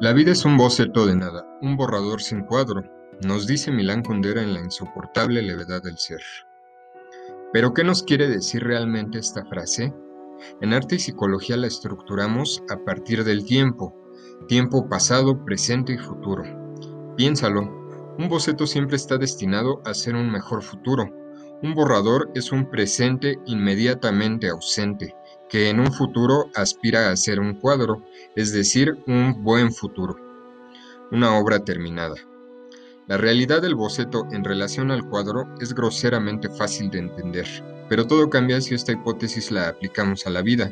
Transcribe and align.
La 0.00 0.14
vida 0.14 0.32
es 0.32 0.46
un 0.46 0.56
boceto 0.56 1.04
de 1.04 1.14
nada, 1.14 1.46
un 1.60 1.76
borrador 1.76 2.22
sin 2.22 2.40
cuadro, 2.44 2.82
nos 3.22 3.46
dice 3.46 3.70
Milán 3.70 4.02
Kundera 4.02 4.42
en 4.42 4.54
la 4.54 4.60
insoportable 4.60 5.42
levedad 5.42 5.82
del 5.82 5.98
ser. 5.98 6.22
Pero 7.52 7.74
¿qué 7.74 7.84
nos 7.84 8.02
quiere 8.02 8.26
decir 8.26 8.64
realmente 8.64 9.18
esta 9.18 9.44
frase? 9.44 9.92
En 10.62 10.72
arte 10.72 10.94
y 10.94 11.00
psicología 11.00 11.58
la 11.58 11.66
estructuramos 11.66 12.62
a 12.70 12.78
partir 12.82 13.24
del 13.24 13.44
tiempo, 13.44 13.94
tiempo 14.48 14.88
pasado, 14.88 15.44
presente 15.44 15.92
y 15.92 15.98
futuro. 15.98 16.44
Piénsalo, 17.18 17.60
un 18.16 18.28
boceto 18.30 18.66
siempre 18.66 18.96
está 18.96 19.18
destinado 19.18 19.82
a 19.84 19.92
ser 19.92 20.14
un 20.14 20.32
mejor 20.32 20.62
futuro. 20.62 21.10
Un 21.62 21.74
borrador 21.74 22.30
es 22.34 22.52
un 22.52 22.70
presente 22.70 23.38
inmediatamente 23.44 24.48
ausente, 24.48 25.14
que 25.50 25.68
en 25.68 25.80
un 25.80 25.92
futuro 25.92 26.48
aspira 26.54 27.10
a 27.10 27.16
ser 27.16 27.40
un 27.40 27.54
cuadro, 27.54 28.04
es 28.36 28.52
decir, 28.52 28.96
un 29.06 29.42
buen 29.42 29.72
futuro, 29.72 30.16
una 31.10 31.36
obra 31.36 31.64
terminada. 31.64 32.14
La 33.08 33.16
realidad 33.16 33.60
del 33.60 33.74
boceto 33.74 34.28
en 34.30 34.44
relación 34.44 34.92
al 34.92 35.04
cuadro 35.08 35.48
es 35.60 35.74
groseramente 35.74 36.48
fácil 36.48 36.88
de 36.90 37.00
entender, 37.00 37.46
pero 37.88 38.06
todo 38.06 38.30
cambia 38.30 38.60
si 38.60 38.76
esta 38.76 38.92
hipótesis 38.92 39.50
la 39.50 39.68
aplicamos 39.68 40.24
a 40.28 40.30
la 40.30 40.42
vida. 40.42 40.70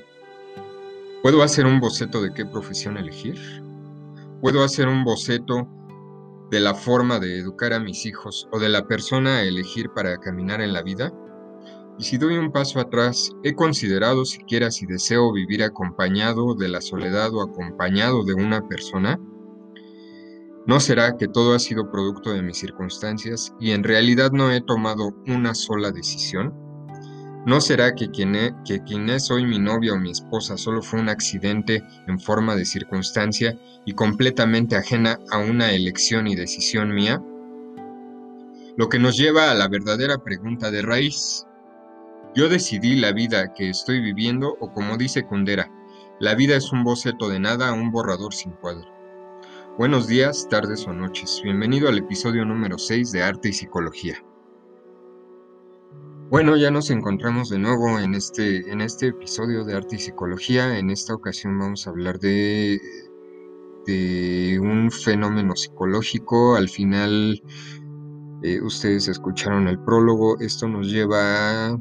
¿Puedo 1.22 1.42
hacer 1.42 1.66
un 1.66 1.80
boceto 1.80 2.22
de 2.22 2.32
qué 2.32 2.46
profesión 2.46 2.96
elegir? 2.96 3.36
¿Puedo 4.40 4.62
hacer 4.62 4.86
un 4.86 5.02
boceto 5.02 5.66
de 6.52 6.60
la 6.60 6.76
forma 6.76 7.18
de 7.18 7.40
educar 7.40 7.72
a 7.72 7.80
mis 7.80 8.06
hijos 8.06 8.48
o 8.52 8.60
de 8.60 8.68
la 8.68 8.86
persona 8.86 9.38
a 9.38 9.42
elegir 9.42 9.90
para 9.90 10.18
caminar 10.18 10.60
en 10.60 10.72
la 10.72 10.82
vida? 10.82 11.12
Y 11.98 12.04
si 12.04 12.16
doy 12.16 12.38
un 12.38 12.52
paso 12.52 12.78
atrás, 12.78 13.32
¿he 13.42 13.54
considerado 13.54 14.24
siquiera 14.24 14.70
si 14.70 14.86
deseo 14.86 15.32
vivir 15.32 15.64
acompañado 15.64 16.54
de 16.54 16.68
la 16.68 16.80
soledad 16.80 17.34
o 17.34 17.42
acompañado 17.42 18.24
de 18.24 18.34
una 18.34 18.68
persona? 18.68 19.18
¿No 20.68 20.80
será 20.80 21.16
que 21.16 21.26
todo 21.26 21.54
ha 21.54 21.58
sido 21.58 21.90
producto 21.90 22.30
de 22.30 22.42
mis 22.42 22.58
circunstancias 22.58 23.52
y 23.58 23.72
en 23.72 23.82
realidad 23.82 24.30
no 24.32 24.52
he 24.52 24.60
tomado 24.60 25.14
una 25.26 25.54
sola 25.54 25.90
decisión? 25.90 26.54
¿No 27.46 27.60
será 27.60 27.94
que 27.94 28.10
quien, 28.10 28.34
que 28.64 28.82
quien 28.84 29.08
es 29.08 29.30
hoy 29.30 29.46
mi 29.46 29.58
novia 29.58 29.94
o 29.94 29.98
mi 29.98 30.10
esposa 30.10 30.58
solo 30.58 30.82
fue 30.82 31.00
un 31.00 31.08
accidente 31.08 31.82
en 32.06 32.20
forma 32.20 32.54
de 32.54 32.66
circunstancia 32.66 33.58
y 33.86 33.94
completamente 33.94 34.76
ajena 34.76 35.18
a 35.30 35.38
una 35.38 35.72
elección 35.72 36.26
y 36.26 36.36
decisión 36.36 36.94
mía? 36.94 37.22
Lo 38.76 38.88
que 38.88 38.98
nos 38.98 39.16
lleva 39.16 39.50
a 39.50 39.54
la 39.54 39.66
verdadera 39.68 40.18
pregunta 40.18 40.70
de 40.70 40.82
raíz. 40.82 41.46
Yo 42.38 42.48
decidí 42.48 42.94
la 42.94 43.10
vida 43.10 43.52
que 43.52 43.68
estoy 43.68 44.00
viviendo 44.00 44.56
o 44.60 44.72
como 44.72 44.96
dice 44.96 45.24
Kundera, 45.24 45.72
la 46.20 46.36
vida 46.36 46.54
es 46.54 46.70
un 46.70 46.84
boceto 46.84 47.28
de 47.28 47.40
nada, 47.40 47.72
un 47.72 47.90
borrador 47.90 48.32
sin 48.32 48.52
cuadro. 48.52 48.88
Buenos 49.76 50.06
días, 50.06 50.46
tardes 50.48 50.86
o 50.86 50.92
noches. 50.92 51.40
Bienvenido 51.42 51.88
al 51.88 51.98
episodio 51.98 52.44
número 52.44 52.78
6 52.78 53.10
de 53.10 53.24
Arte 53.24 53.48
y 53.48 53.52
Psicología. 53.54 54.24
Bueno, 56.30 56.56
ya 56.56 56.70
nos 56.70 56.90
encontramos 56.90 57.50
de 57.50 57.58
nuevo 57.58 57.98
en 57.98 58.14
este, 58.14 58.70
en 58.70 58.82
este 58.82 59.08
episodio 59.08 59.64
de 59.64 59.74
Arte 59.74 59.96
y 59.96 59.98
Psicología. 59.98 60.78
En 60.78 60.90
esta 60.90 61.14
ocasión 61.14 61.58
vamos 61.58 61.88
a 61.88 61.90
hablar 61.90 62.20
de, 62.20 62.80
de 63.84 64.60
un 64.60 64.92
fenómeno 64.92 65.56
psicológico. 65.56 66.54
Al 66.54 66.68
final, 66.68 67.42
eh, 68.44 68.60
ustedes 68.62 69.08
escucharon 69.08 69.66
el 69.66 69.80
prólogo. 69.80 70.38
Esto 70.38 70.68
nos 70.68 70.86
lleva 70.86 71.76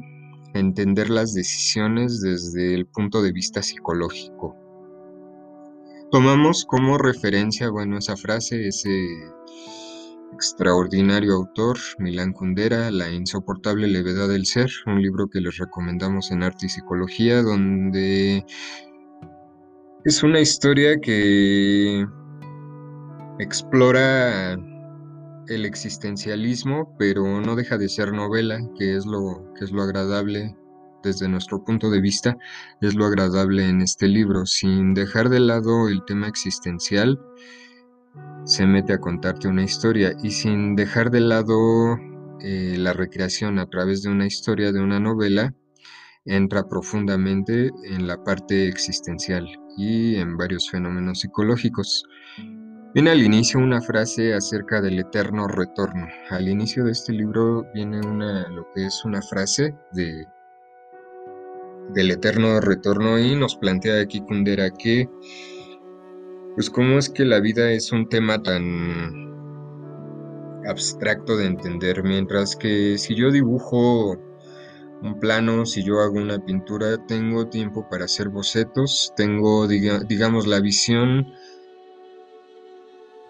entender 0.54 1.10
las 1.10 1.34
decisiones 1.34 2.20
desde 2.20 2.74
el 2.74 2.86
punto 2.86 3.22
de 3.22 3.32
vista 3.32 3.62
psicológico. 3.62 4.56
Tomamos 6.10 6.64
como 6.64 6.96
referencia, 6.96 7.68
bueno, 7.68 7.98
esa 7.98 8.16
frase, 8.16 8.68
ese 8.68 8.90
extraordinario 10.32 11.34
autor, 11.34 11.76
Milán 11.98 12.32
Kundera, 12.32 12.90
La 12.90 13.10
insoportable 13.10 13.88
levedad 13.88 14.28
del 14.28 14.46
ser, 14.46 14.70
un 14.86 15.02
libro 15.02 15.28
que 15.28 15.40
les 15.40 15.58
recomendamos 15.58 16.30
en 16.30 16.42
Arte 16.42 16.66
y 16.66 16.68
Psicología, 16.68 17.42
donde 17.42 18.44
es 20.04 20.22
una 20.22 20.40
historia 20.40 20.98
que 21.00 22.06
explora 23.38 24.56
el 25.48 25.64
existencialismo, 25.64 26.94
pero 26.98 27.40
no 27.40 27.56
deja 27.56 27.78
de 27.78 27.88
ser 27.88 28.12
novela, 28.12 28.60
que 28.78 28.96
es 28.96 29.06
lo, 29.06 29.52
que 29.58 29.64
es 29.64 29.72
lo 29.72 29.82
agradable 29.82 30.56
desde 31.02 31.28
nuestro 31.28 31.64
punto 31.64 31.90
de 31.90 32.00
vista, 32.00 32.36
es 32.80 32.94
lo 32.94 33.06
agradable 33.06 33.68
en 33.68 33.82
este 33.82 34.08
libro, 34.08 34.46
sin 34.46 34.94
dejar 34.94 35.28
de 35.28 35.40
lado 35.40 35.88
el 35.88 36.04
tema 36.04 36.28
existencial, 36.28 37.20
se 38.44 38.66
mete 38.66 38.94
a 38.94 38.98
contarte 38.98 39.48
una 39.48 39.62
historia 39.62 40.12
y 40.22 40.30
sin 40.30 40.74
dejar 40.74 41.10
de 41.10 41.20
lado 41.20 41.96
eh, 42.40 42.76
la 42.78 42.92
recreación 42.92 43.58
a 43.58 43.66
través 43.66 44.02
de 44.02 44.10
una 44.10 44.26
historia, 44.26 44.72
de 44.72 44.80
una 44.80 45.00
novela, 45.00 45.54
entra 46.24 46.68
profundamente 46.68 47.70
en 47.84 48.06
la 48.06 48.22
parte 48.22 48.68
existencial 48.68 49.46
y 49.76 50.16
en 50.16 50.36
varios 50.36 50.70
fenómenos 50.70 51.20
psicológicos. 51.20 52.04
Viene 52.98 53.12
al 53.12 53.22
inicio 53.22 53.60
una 53.60 53.80
frase 53.80 54.34
acerca 54.34 54.80
del 54.80 54.98
eterno 54.98 55.46
retorno. 55.46 56.08
Al 56.30 56.48
inicio 56.48 56.82
de 56.82 56.90
este 56.90 57.12
libro 57.12 57.64
viene 57.72 58.00
una, 58.04 58.48
lo 58.48 58.66
que 58.74 58.86
es 58.86 59.04
una 59.04 59.22
frase 59.22 59.72
de, 59.92 60.26
del 61.94 62.10
eterno 62.10 62.60
retorno 62.60 63.16
y 63.20 63.36
nos 63.36 63.54
plantea 63.54 64.00
aquí 64.00 64.20
Kundera 64.22 64.70
que, 64.70 65.08
pues 66.56 66.70
cómo 66.70 66.98
es 66.98 67.08
que 67.08 67.24
la 67.24 67.38
vida 67.38 67.70
es 67.70 67.92
un 67.92 68.08
tema 68.08 68.42
tan 68.42 69.30
abstracto 70.66 71.36
de 71.36 71.46
entender, 71.46 72.02
mientras 72.02 72.56
que 72.56 72.98
si 72.98 73.14
yo 73.14 73.30
dibujo 73.30 74.18
un 75.02 75.20
plano, 75.20 75.66
si 75.66 75.84
yo 75.84 76.00
hago 76.00 76.16
una 76.16 76.44
pintura, 76.44 76.96
tengo 77.06 77.46
tiempo 77.46 77.88
para 77.88 78.06
hacer 78.06 78.28
bocetos, 78.28 79.12
tengo, 79.16 79.68
digamos, 79.68 80.48
la 80.48 80.58
visión 80.58 81.28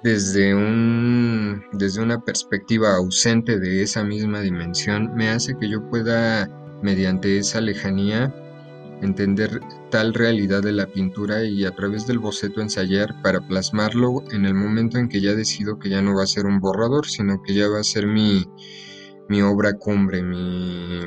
desde, 0.02 0.54
un, 0.54 1.64
desde 1.72 2.02
una 2.02 2.20
perspectiva 2.20 2.94
ausente 2.94 3.58
de 3.58 3.82
esa 3.82 4.04
misma 4.04 4.40
dimensión 4.40 5.14
me 5.14 5.28
hace 5.30 5.56
que 5.56 5.68
yo 5.68 5.88
pueda, 5.88 6.48
mediante 6.82 7.38
esa 7.38 7.60
lejanía, 7.60 8.34
entender 9.02 9.60
tal 9.90 10.14
realidad 10.14 10.62
de 10.62 10.72
la 10.72 10.86
pintura 10.86 11.44
y 11.44 11.64
a 11.64 11.74
través 11.74 12.06
del 12.06 12.18
boceto 12.18 12.60
ensayar 12.60 13.20
para 13.22 13.40
plasmarlo 13.40 14.24
en 14.30 14.44
el 14.44 14.54
momento 14.54 14.98
en 14.98 15.08
que 15.08 15.20
ya 15.20 15.34
decido 15.34 15.78
que 15.78 15.88
ya 15.88 16.02
no 16.02 16.16
va 16.16 16.24
a 16.24 16.26
ser 16.26 16.46
un 16.46 16.60
borrador, 16.60 17.06
sino 17.06 17.42
que 17.42 17.54
ya 17.54 17.68
va 17.68 17.80
a 17.80 17.84
ser 17.84 18.06
mi, 18.06 18.46
mi 19.28 19.42
obra 19.42 19.74
cumbre, 19.74 20.22
mi, 20.22 21.00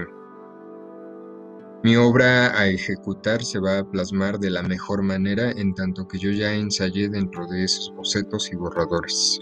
mi 1.83 1.95
obra 1.95 2.57
a 2.59 2.67
ejecutar 2.67 3.43
se 3.43 3.59
va 3.59 3.79
a 3.79 3.89
plasmar 3.89 4.37
de 4.39 4.51
la 4.51 4.61
mejor 4.61 5.01
manera 5.01 5.51
en 5.51 5.73
tanto 5.73 6.07
que 6.07 6.19
yo 6.19 6.29
ya 6.29 6.53
ensayé 6.53 7.09
dentro 7.09 7.47
de 7.47 7.63
esos 7.63 7.91
bocetos 7.95 8.51
y 8.51 8.55
borradores. 8.55 9.39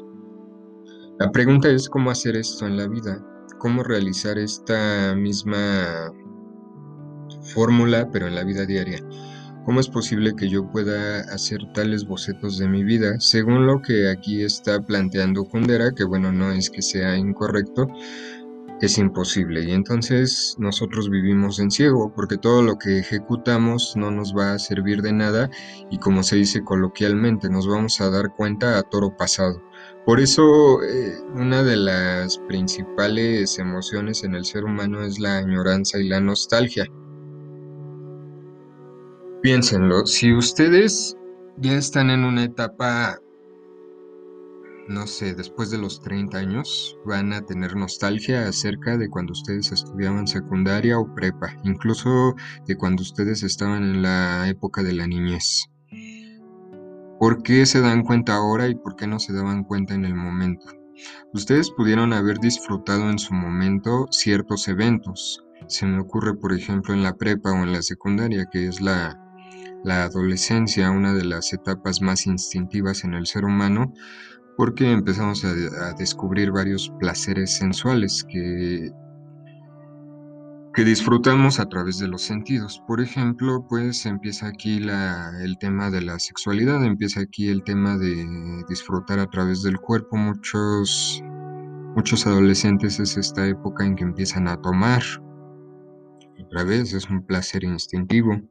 La 1.20 1.32
pregunta 1.32 1.70
es 1.70 1.90
cómo 1.90 2.12
hacer 2.12 2.38
esto 2.38 2.66
en 2.66 2.78
la 2.78 2.88
vida, 2.88 3.22
cómo 3.58 3.84
realizar 3.84 4.38
esta 4.38 5.14
misma 5.16 6.14
fórmula 7.54 8.10
pero 8.10 8.28
en 8.28 8.36
la 8.36 8.46
vida 8.46 8.66
diaria. 8.66 9.04
¿Cómo 9.66 9.82
es 9.82 9.90
posible 9.90 10.34
que 10.36 10.50
yo 10.50 10.72
pueda 10.72 11.20
hacer 11.34 11.60
tales 11.74 12.06
bocetos 12.06 12.58
de 12.58 12.70
mi 12.70 12.84
vida? 12.84 13.20
Según 13.20 13.68
lo 13.68 13.82
que 13.82 14.10
aquí 14.10 14.42
está 14.42 14.82
planteando 14.82 15.44
Kundera, 15.44 15.92
que 15.94 16.06
bueno, 16.06 16.32
no 16.32 16.52
es 16.52 16.70
que 16.70 16.82
sea 16.82 17.18
incorrecto, 17.18 17.88
es 18.82 18.98
imposible 18.98 19.64
y 19.64 19.72
entonces 19.72 20.56
nosotros 20.58 21.10
vivimos 21.10 21.60
en 21.60 21.70
ciego 21.70 22.14
porque 22.16 22.38
todo 22.38 22.62
lo 22.62 22.78
que 22.78 23.00
ejecutamos 23.00 23.94
no 23.96 24.10
nos 24.10 24.36
va 24.36 24.54
a 24.54 24.60
servir 24.60 25.02
de 25.02 25.12
nada 25.12 25.50
y 25.92 25.98
como 25.98 26.24
se 26.24 26.38
dice 26.38 26.64
coloquialmente 26.64 27.50
nos 27.50 27.68
vamos 27.68 28.00
a 28.00 28.10
dar 28.10 28.34
cuenta 28.36 28.78
a 28.78 28.84
toro 28.84 29.16
pasado. 29.18 29.62
Por 30.06 30.20
eso 30.20 30.82
eh, 30.84 31.18
una 31.36 31.62
de 31.64 31.76
las 31.76 32.38
principales 32.48 33.60
emociones 33.60 34.24
en 34.24 34.36
el 34.36 34.46
ser 34.46 34.64
humano 34.64 35.02
es 35.04 35.20
la 35.20 35.38
añoranza 35.38 36.00
y 36.00 36.08
la 36.08 36.20
nostalgia. 36.20 36.86
Piénsenlo, 39.42 40.06
si 40.06 40.34
ustedes 40.34 41.16
ya 41.58 41.74
están 41.74 42.10
en 42.10 42.24
una 42.24 42.46
etapa 42.46 43.20
no 44.90 45.06
sé, 45.06 45.36
después 45.36 45.70
de 45.70 45.78
los 45.78 46.02
30 46.02 46.40
años, 46.40 46.98
van 47.06 47.32
a 47.32 47.46
tener 47.46 47.76
nostalgia 47.76 48.48
acerca 48.48 48.98
de 48.98 49.08
cuando 49.08 49.34
ustedes 49.34 49.72
estudiaban 49.72 50.28
secundaria 50.28 50.98
o 50.98 51.14
prepa, 51.14 51.56
incluso 51.64 52.36
de 52.66 52.76
cuando 52.76 53.04
ustedes 53.04 53.44
estaban 53.44 53.84
en 53.84 54.02
la 54.02 54.50
época 54.50 54.82
de 54.82 54.94
la 54.94 55.06
niñez. 55.06 55.70
¿Por 57.20 57.44
qué 57.44 57.68
se 57.68 57.82
dan 57.82 58.02
cuenta 58.04 58.34
ahora 58.36 58.68
y 58.68 58.74
por 58.74 58.96
qué 58.96 59.06
no 59.06 59.20
se 59.20 59.32
daban 59.32 59.64
cuenta 59.64 59.94
en 59.94 60.06
el 60.06 60.16
momento? 60.16 60.66
Ustedes 61.34 61.70
pudieron 61.70 62.12
haber 62.12 62.40
disfrutado 62.40 63.12
en 63.12 63.20
su 63.20 63.36
momento 63.36 64.08
ciertos 64.10 64.68
eventos. 64.68 65.46
Se 65.68 65.86
me 65.86 66.00
ocurre, 66.00 66.34
por 66.34 66.52
ejemplo, 66.52 66.96
en 66.96 67.04
la 67.04 67.16
prepa 67.16 67.52
o 67.52 67.64
en 67.64 67.74
la 67.74 67.84
secundaria, 67.84 68.48
que 68.52 68.68
es 68.68 68.82
la, 68.82 69.22
la 69.84 70.06
adolescencia, 70.06 70.90
una 70.90 71.14
de 71.14 71.26
las 71.26 71.54
etapas 71.54 72.02
más 72.02 72.26
instintivas 72.26 73.04
en 73.04 73.14
el 73.14 73.28
ser 73.28 73.46
humano, 73.46 73.94
porque 74.60 74.92
empezamos 74.92 75.46
a, 75.46 75.94
descubrir 75.94 76.52
varios 76.52 76.92
placeres 77.00 77.50
sensuales 77.50 78.26
que, 78.28 78.92
que 80.74 80.84
disfrutamos 80.84 81.62
a 81.62 81.70
través 81.70 81.98
de 81.98 82.10
los 82.10 82.24
sentidos. 82.24 82.84
Por 82.86 83.00
ejemplo, 83.00 83.66
pues 83.70 84.06
empieza 84.06 84.48
aquí 84.48 84.86
el 85.42 85.58
tema 85.60 85.90
de 85.90 86.02
la 86.02 86.20
sexualidad, 86.20 86.84
empieza 86.84 87.22
aquí 87.22 87.48
el 87.48 87.64
tema 87.64 87.98
de 87.98 88.66
disfrutar 88.68 89.20
a 89.20 89.28
través 89.28 89.64
del 89.64 89.80
cuerpo. 89.80 90.18
Muchos, 90.18 91.24
muchos 91.96 92.28
adolescentes 92.28 93.00
es 93.00 93.16
esta 93.16 93.48
época 93.48 93.86
en 93.86 93.96
que 93.96 94.04
empiezan 94.04 94.50
a 94.50 94.58
tomar. 94.58 95.04
Otra 96.44 96.66
vez 96.66 96.92
es 96.94 97.10
un 97.10 97.26
placer 97.26 97.64
instintivo 97.64 98.42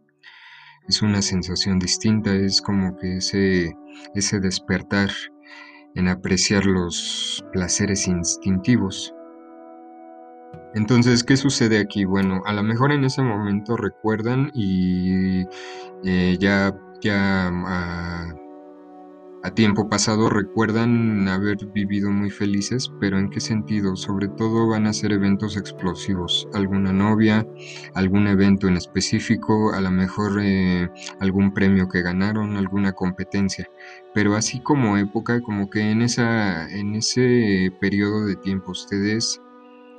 es 0.89 1.03
una 1.03 1.21
sensación 1.21 1.79
distinta, 1.79 2.35
es 2.35 2.63
como 2.63 2.97
que 2.97 3.19
ese, 3.19 3.77
ese 4.15 4.41
despertar 4.41 5.11
en 5.94 6.08
apreciar 6.08 6.67
los 6.67 7.44
placeres 7.52 8.06
instintivos. 8.08 9.14
Entonces, 10.75 11.25
¿qué 11.25 11.37
sucede 11.37 11.79
aquí? 11.79 12.05
Bueno, 12.05 12.43
a 12.44 12.52
lo 12.52 12.62
mejor 12.62 12.93
en 12.93 13.05
ese 13.05 13.23
momento 13.23 13.76
recuerdan 13.76 14.50
y 14.55 15.44
eh, 16.05 16.37
ya, 16.38 16.75
ya 17.00 17.50
ah, 17.67 18.35
a 19.43 19.52
tiempo 19.52 19.88
pasado 19.88 20.29
recuerdan 20.29 21.29
haber 21.29 21.58
vivido 21.67 22.11
muy 22.11 22.31
felices, 22.31 22.90
pero 23.00 23.19
¿en 23.19 23.31
qué 23.31 23.40
sentido? 23.40 23.94
Sobre 23.94 24.29
todo 24.29 24.69
van 24.69 24.87
a 24.87 24.93
ser 24.93 25.12
eventos 25.12 25.56
explosivos, 25.56 26.49
alguna 26.55 26.93
novia, 26.93 27.46
algún 27.94 28.26
evento 28.26 28.67
en 28.67 28.76
específico, 28.76 29.73
a 29.73 29.81
lo 29.81 29.90
mejor 29.90 30.40
eh, 30.43 30.90
algún 31.20 31.55
premio 31.55 31.88
que 31.88 32.02
ganaron, 32.02 32.56
alguna 32.56 32.93
competencia, 32.93 33.70
pero 34.12 34.35
así 34.35 34.61
como 34.61 34.99
época, 34.99 35.40
como 35.40 35.70
que 35.70 35.90
en, 35.90 36.02
esa, 36.02 36.69
en 36.70 36.96
ese 36.96 37.73
periodo 37.81 38.26
de 38.26 38.37
tiempo 38.37 38.73
ustedes 38.73 39.40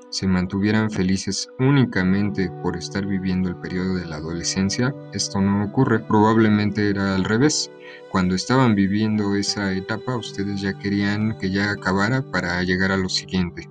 se 0.10 0.28
mantuvieran 0.28 0.90
felices 0.90 1.50
únicamente 1.60 2.52
por 2.64 2.76
estar 2.76 3.06
viviendo 3.06 3.50
el 3.50 3.56
periodo 3.58 3.96
de 3.96 4.06
la 4.06 4.18
adolescencia, 4.18 4.94
esto 5.14 5.40
no 5.40 5.66
ocurre, 5.66 6.00
probablemente 6.00 6.90
era 6.90 7.16
al 7.16 7.24
revés. 7.24 7.72
Cuando 8.12 8.36
estaban 8.36 8.76
viviendo 8.76 9.36
esa 9.36 9.72
etapa, 9.74 10.16
ustedes 10.16 10.62
ya 10.62 10.74
querían 10.74 11.38
que 11.38 11.52
ya 11.52 11.72
acabara 11.72 12.22
para 12.22 12.62
llegar 12.64 12.92
a 12.92 12.98
lo 12.98 13.10
siguiente. 13.10 13.70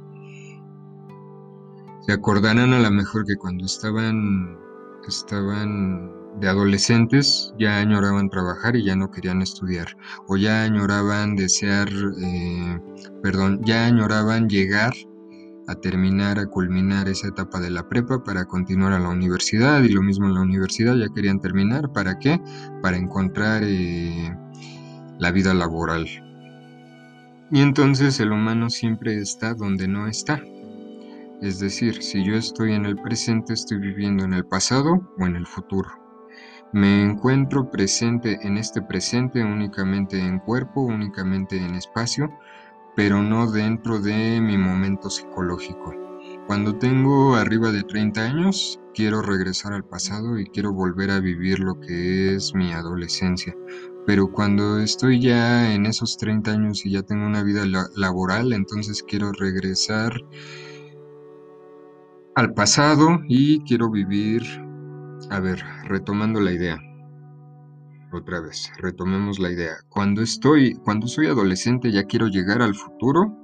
Se 2.07 2.13
acordarán 2.13 2.73
a 2.73 2.79
lo 2.79 2.91
mejor 2.91 3.27
que 3.27 3.37
cuando 3.37 3.67
estaban, 3.67 4.57
estaban 5.07 6.13
de 6.41 6.49
adolescentes 6.49 7.53
ya 7.59 7.79
añoraban 7.79 8.31
trabajar 8.31 8.77
y 8.77 8.85
ya 8.85 8.95
no 8.95 9.11
querían 9.11 9.43
estudiar, 9.43 9.97
o 10.29 10.37
ya 10.37 10.63
añoraban 10.63 11.35
desear, 11.35 11.89
eh, 12.23 12.81
perdón, 13.23 13.61
ya 13.65 13.87
añoraban 13.87 14.49
llegar 14.49 14.93
a 15.69 15.75
terminar, 15.75 16.39
a 16.39 16.47
culminar 16.47 17.09
esa 17.09 17.29
etapa 17.29 17.61
de 17.61 17.71
la 17.71 17.89
prepa 17.89 18.25
para 18.25 18.47
continuar 18.47 18.95
a 18.95 18.99
la 18.99 19.11
universidad 19.11 19.83
y 19.83 19.91
lo 19.91 20.03
mismo 20.03 20.27
en 20.27 20.35
la 20.35 20.41
universidad 20.41 20.97
ya 20.97 21.13
querían 21.15 21.41
terminar. 21.41 21.93
¿Para 21.93 22.19
qué? 22.19 22.41
Para 22.83 22.97
encontrar 22.97 23.63
eh, 23.65 24.35
la 25.19 25.31
vida 25.31 25.53
laboral. 25.53 26.07
Y 27.51 27.61
entonces 27.61 28.19
el 28.19 28.33
humano 28.33 28.71
siempre 28.71 29.21
está 29.21 29.55
donde 29.55 29.89
no 29.89 30.09
está. 30.09 30.41
Es 31.43 31.61
decir, 31.61 32.03
si 32.03 32.25
yo 32.25 32.35
estoy 32.35 32.73
en 32.73 32.87
el 32.87 32.97
presente, 32.97 33.53
estoy 33.53 33.79
viviendo 33.79 34.25
en 34.25 34.33
el 34.33 34.45
pasado 34.45 35.15
o 35.19 35.27
en 35.27 35.37
el 35.37 35.47
futuro. 35.47 35.91
Me 36.73 37.03
encuentro 37.03 37.71
presente 37.71 38.39
en 38.43 38.59
este 38.59 38.83
presente 38.83 39.43
únicamente 39.43 40.19
en 40.19 40.39
cuerpo, 40.39 40.83
únicamente 40.83 41.57
en 41.57 41.75
espacio, 41.75 42.31
pero 42.99 43.23
no 43.23 43.49
dentro 43.49 44.01
de 44.01 44.41
mi 44.41 44.59
momento 44.59 45.09
psicológico. 45.09 45.95
Cuando 46.49 46.79
tengo 46.79 47.37
arriba 47.37 47.71
de 47.71 47.85
30 47.85 48.23
años, 48.23 48.81
quiero 48.93 49.23
regresar 49.23 49.73
al 49.73 49.85
pasado 49.85 50.37
y 50.37 50.47
quiero 50.47 50.73
volver 50.73 51.13
a 51.13 51.21
vivir 51.21 51.61
lo 51.61 51.79
que 51.79 52.35
es 52.35 52.57
mi 52.57 52.73
adolescencia. 52.73 53.57
Pero 54.05 54.33
cuando 54.33 54.81
estoy 54.81 55.21
ya 55.21 55.73
en 55.73 55.87
esos 55.87 56.17
30 56.17 56.51
años 56.51 56.85
y 56.85 56.91
ya 56.91 57.03
tengo 57.03 57.25
una 57.25 57.45
vida 57.45 57.63
laboral, 57.95 58.53
entonces 58.53 59.05
quiero 59.05 59.31
regresar 59.31 60.15
al 62.35 62.53
pasado 62.53 63.21
y 63.29 63.61
quiero 63.61 63.93
vivir, 63.93 64.43
a 65.31 65.39
ver, 65.39 65.63
retomando 65.85 66.41
la 66.41 66.51
idea 66.51 66.88
otra 68.13 68.41
vez, 68.41 68.71
retomemos 68.79 69.39
la 69.39 69.51
idea. 69.51 69.77
Cuando 69.89 70.23
estoy, 70.23 70.75
cuando 70.85 71.07
soy 71.07 71.27
adolescente 71.27 71.93
ya 71.93 72.05
quiero 72.05 72.29
llegar 72.29 72.63
al 72.63 72.75
futuro 72.75 73.37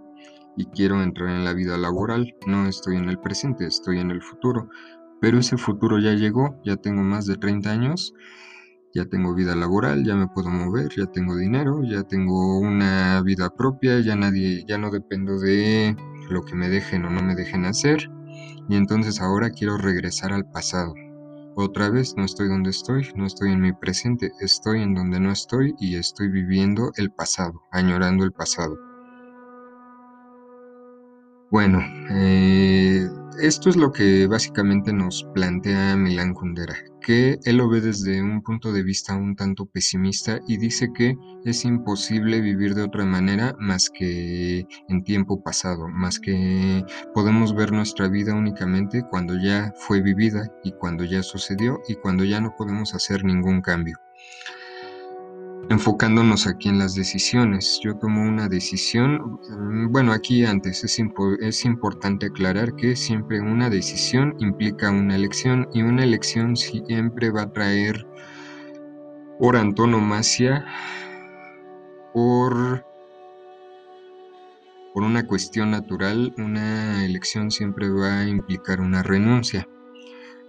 y 0.56 0.66
quiero 0.66 1.02
entrar 1.02 1.30
en 1.30 1.44
la 1.44 1.52
vida 1.52 1.76
laboral. 1.76 2.34
No 2.46 2.66
estoy 2.66 2.96
en 2.96 3.08
el 3.08 3.18
presente, 3.18 3.66
estoy 3.66 3.98
en 4.00 4.10
el 4.10 4.22
futuro. 4.22 4.68
Pero 5.20 5.38
ese 5.38 5.56
futuro 5.56 5.98
ya 5.98 6.12
llegó, 6.12 6.60
ya 6.64 6.76
tengo 6.76 7.02
más 7.02 7.26
de 7.26 7.36
30 7.36 7.70
años, 7.70 8.14
ya 8.94 9.06
tengo 9.06 9.34
vida 9.34 9.54
laboral, 9.54 10.04
ya 10.04 10.14
me 10.14 10.28
puedo 10.28 10.50
mover, 10.50 10.88
ya 10.96 11.06
tengo 11.06 11.36
dinero, 11.36 11.82
ya 11.82 12.02
tengo 12.02 12.58
una 12.58 13.20
vida 13.22 13.50
propia, 13.50 14.00
ya 14.00 14.16
nadie, 14.16 14.64
ya 14.66 14.78
no 14.78 14.90
dependo 14.90 15.38
de 15.38 15.96
lo 16.30 16.44
que 16.44 16.54
me 16.54 16.68
dejen 16.68 17.04
o 17.04 17.10
no 17.10 17.22
me 17.22 17.34
dejen 17.34 17.64
hacer. 17.64 18.10
Y 18.68 18.76
entonces 18.76 19.20
ahora 19.20 19.50
quiero 19.50 19.76
regresar 19.76 20.32
al 20.32 20.50
pasado 20.50 20.94
otra 21.56 21.90
vez 21.90 22.14
no 22.16 22.24
estoy 22.24 22.48
donde 22.48 22.70
estoy, 22.70 23.08
no 23.14 23.26
estoy 23.26 23.52
en 23.52 23.60
mi 23.60 23.72
presente, 23.72 24.32
estoy 24.40 24.82
en 24.82 24.94
donde 24.94 25.20
no 25.20 25.30
estoy 25.30 25.74
y 25.78 25.96
estoy 25.96 26.28
viviendo 26.28 26.90
el 26.96 27.12
pasado, 27.12 27.62
añorando 27.70 28.24
el 28.24 28.32
pasado. 28.32 28.93
Bueno, 31.54 31.78
eh, 32.10 33.08
esto 33.40 33.70
es 33.70 33.76
lo 33.76 33.92
que 33.92 34.26
básicamente 34.26 34.92
nos 34.92 35.22
plantea 35.34 35.94
Milán 35.94 36.34
Kundera, 36.34 36.74
que 37.00 37.38
él 37.44 37.58
lo 37.58 37.68
ve 37.68 37.80
desde 37.80 38.20
un 38.20 38.42
punto 38.42 38.72
de 38.72 38.82
vista 38.82 39.14
un 39.14 39.36
tanto 39.36 39.66
pesimista 39.66 40.40
y 40.48 40.56
dice 40.56 40.88
que 40.92 41.16
es 41.44 41.64
imposible 41.64 42.40
vivir 42.40 42.74
de 42.74 42.82
otra 42.82 43.04
manera 43.04 43.54
más 43.60 43.88
que 43.88 44.66
en 44.88 45.04
tiempo 45.04 45.44
pasado, 45.44 45.86
más 45.86 46.18
que 46.18 46.84
podemos 47.14 47.54
ver 47.54 47.70
nuestra 47.70 48.08
vida 48.08 48.34
únicamente 48.34 49.04
cuando 49.08 49.40
ya 49.40 49.72
fue 49.76 50.02
vivida 50.02 50.50
y 50.64 50.72
cuando 50.72 51.04
ya 51.04 51.22
sucedió 51.22 51.78
y 51.86 51.94
cuando 51.94 52.24
ya 52.24 52.40
no 52.40 52.56
podemos 52.56 52.96
hacer 52.96 53.22
ningún 53.22 53.60
cambio 53.60 53.96
enfocándonos 55.70 56.46
aquí 56.46 56.68
en 56.68 56.78
las 56.78 56.94
decisiones. 56.94 57.80
Yo 57.82 57.96
tomo 57.96 58.22
una 58.22 58.48
decisión, 58.48 59.40
mm, 59.48 59.92
bueno, 59.92 60.12
aquí 60.12 60.44
antes 60.44 60.84
es, 60.84 61.00
es, 61.40 61.64
importante 61.64 62.26
aclarar 62.26 62.74
que 62.76 62.96
siempre 62.96 63.40
una 63.40 63.70
decisión 63.70 64.34
implica 64.38 64.90
una 64.90 65.16
elección 65.16 65.68
y 65.72 65.82
una 65.82 66.04
elección 66.04 66.56
siempre 66.56 67.30
va 67.30 67.42
a 67.42 67.52
traer 67.52 68.06
por 69.38 69.56
antonomasia, 69.56 70.64
por, 72.12 72.84
por 74.92 75.02
una 75.02 75.26
cuestión 75.26 75.70
natural, 75.70 76.34
una 76.38 77.04
elección 77.04 77.50
siempre 77.50 77.90
va 77.90 78.20
a 78.20 78.28
implicar 78.28 78.80
una 78.80 79.02
renuncia. 79.02 79.68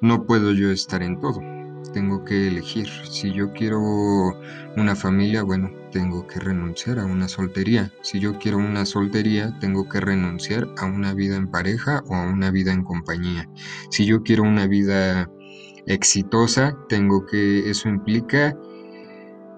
No 0.02 0.26
puedo 0.26 0.52
yo 0.52 0.72
estar 0.72 1.02
en 1.02 1.20
todo 1.20 1.65
tengo 1.96 2.26
que 2.26 2.50
elegir. 2.50 2.90
Si 3.10 3.32
yo 3.32 3.54
quiero 3.54 3.80
una 4.76 4.98
familia, 4.98 5.44
bueno, 5.44 5.72
tengo 5.94 6.28
que 6.28 6.42
renunciar 6.42 7.00
a 7.00 7.06
una 7.06 7.30
soltería. 7.30 7.94
Si 8.02 8.20
yo 8.20 8.38
quiero 8.38 8.58
una 8.58 8.86
soltería, 8.86 9.58
tengo 9.62 9.88
que 9.88 10.02
renunciar 10.02 10.68
a 10.78 10.88
una 10.88 11.14
vida 11.14 11.38
en 11.38 11.50
pareja 11.50 12.04
o 12.10 12.16
a 12.16 12.28
una 12.28 12.52
vida 12.52 12.74
en 12.74 12.84
compañía. 12.84 13.50
Si 13.92 14.06
yo 14.06 14.24
quiero 14.24 14.44
una 14.44 14.68
vida 14.68 15.32
exitosa, 15.88 16.78
tengo 16.90 17.26
que, 17.26 17.70
eso 17.70 17.88
implica 17.88 18.58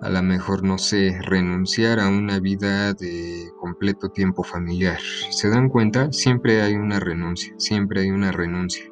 a 0.04 0.10
lo 0.12 0.22
mejor, 0.22 0.62
no 0.62 0.78
sé, 0.78 1.18
renunciar 1.24 2.00
a 2.00 2.08
una 2.08 2.40
vida 2.40 2.94
de 2.94 3.50
completo 3.60 4.10
tiempo 4.10 4.44
familiar. 4.44 5.00
¿Se 5.32 5.50
dan 5.50 5.70
cuenta? 5.70 6.12
Siempre 6.12 6.62
hay 6.62 6.76
una 6.76 7.00
renuncia, 7.00 7.52
siempre 7.58 8.02
hay 8.02 8.12
una 8.12 8.32
renuncia. 8.32 8.84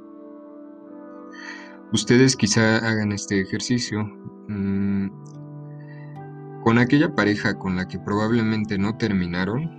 Ustedes 1.95 2.35
quizá 2.35 2.79
hagan 2.79 3.13
este 3.13 3.39
ejercicio 3.39 4.03
mm, 4.49 5.07
con 6.61 6.77
aquella 6.77 7.15
pareja 7.15 7.57
con 7.57 7.77
la 7.77 7.87
que 7.87 7.99
probablemente 7.99 8.77
no 8.77 8.97
terminaron. 8.97 9.71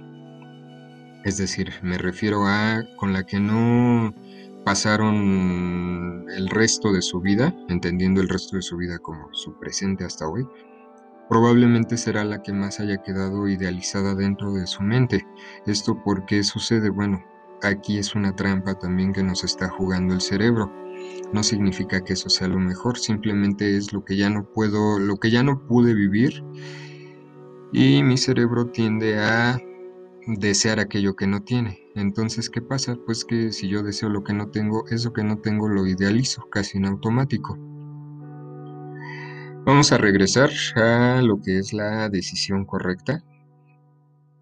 Es 1.26 1.36
decir, 1.36 1.74
me 1.82 1.98
refiero 1.98 2.46
a 2.46 2.80
con 2.96 3.12
la 3.12 3.26
que 3.26 3.38
no 3.38 4.14
pasaron 4.64 6.24
el 6.34 6.48
resto 6.48 6.90
de 6.90 7.02
su 7.02 7.20
vida, 7.20 7.54
entendiendo 7.68 8.22
el 8.22 8.30
resto 8.30 8.56
de 8.56 8.62
su 8.62 8.78
vida 8.78 8.98
como 8.98 9.28
su 9.32 9.58
presente 9.58 10.06
hasta 10.06 10.26
hoy, 10.26 10.48
probablemente 11.28 11.98
será 11.98 12.24
la 12.24 12.40
que 12.42 12.54
más 12.54 12.80
haya 12.80 13.02
quedado 13.02 13.46
idealizada 13.46 14.14
dentro 14.14 14.54
de 14.54 14.66
su 14.66 14.82
mente. 14.82 15.26
Esto 15.66 16.00
porque 16.02 16.44
sucede, 16.44 16.88
bueno, 16.88 17.22
aquí 17.62 17.98
es 17.98 18.14
una 18.14 18.34
trampa 18.34 18.78
también 18.78 19.12
que 19.12 19.22
nos 19.22 19.44
está 19.44 19.68
jugando 19.68 20.14
el 20.14 20.22
cerebro 20.22 20.85
no 21.32 21.42
significa 21.42 22.04
que 22.04 22.14
eso 22.14 22.28
sea 22.28 22.48
lo 22.48 22.58
mejor, 22.58 22.98
simplemente 22.98 23.76
es 23.76 23.92
lo 23.92 24.04
que 24.04 24.16
ya 24.16 24.30
no 24.30 24.44
puedo, 24.52 24.98
lo 24.98 25.16
que 25.16 25.30
ya 25.30 25.42
no 25.42 25.66
pude 25.66 25.94
vivir 25.94 26.44
y 27.72 28.02
mi 28.02 28.16
cerebro 28.16 28.66
tiende 28.68 29.18
a 29.18 29.58
desear 30.26 30.80
aquello 30.80 31.14
que 31.14 31.26
no 31.26 31.42
tiene. 31.42 31.80
Entonces, 31.94 32.50
¿qué 32.50 32.62
pasa? 32.62 32.96
Pues 33.06 33.24
que 33.24 33.52
si 33.52 33.68
yo 33.68 33.82
deseo 33.82 34.08
lo 34.08 34.24
que 34.24 34.34
no 34.34 34.50
tengo, 34.50 34.84
eso 34.88 35.12
que 35.12 35.24
no 35.24 35.38
tengo 35.38 35.68
lo 35.68 35.86
idealizo 35.86 36.48
casi 36.50 36.78
en 36.78 36.86
automático. 36.86 37.56
Vamos 39.64 39.92
a 39.92 39.98
regresar 39.98 40.50
a 40.76 41.20
lo 41.22 41.40
que 41.40 41.58
es 41.58 41.72
la 41.72 42.08
decisión 42.08 42.64
correcta. 42.64 43.24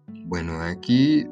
Bueno, 0.07 0.61
aquí, 0.61 1.25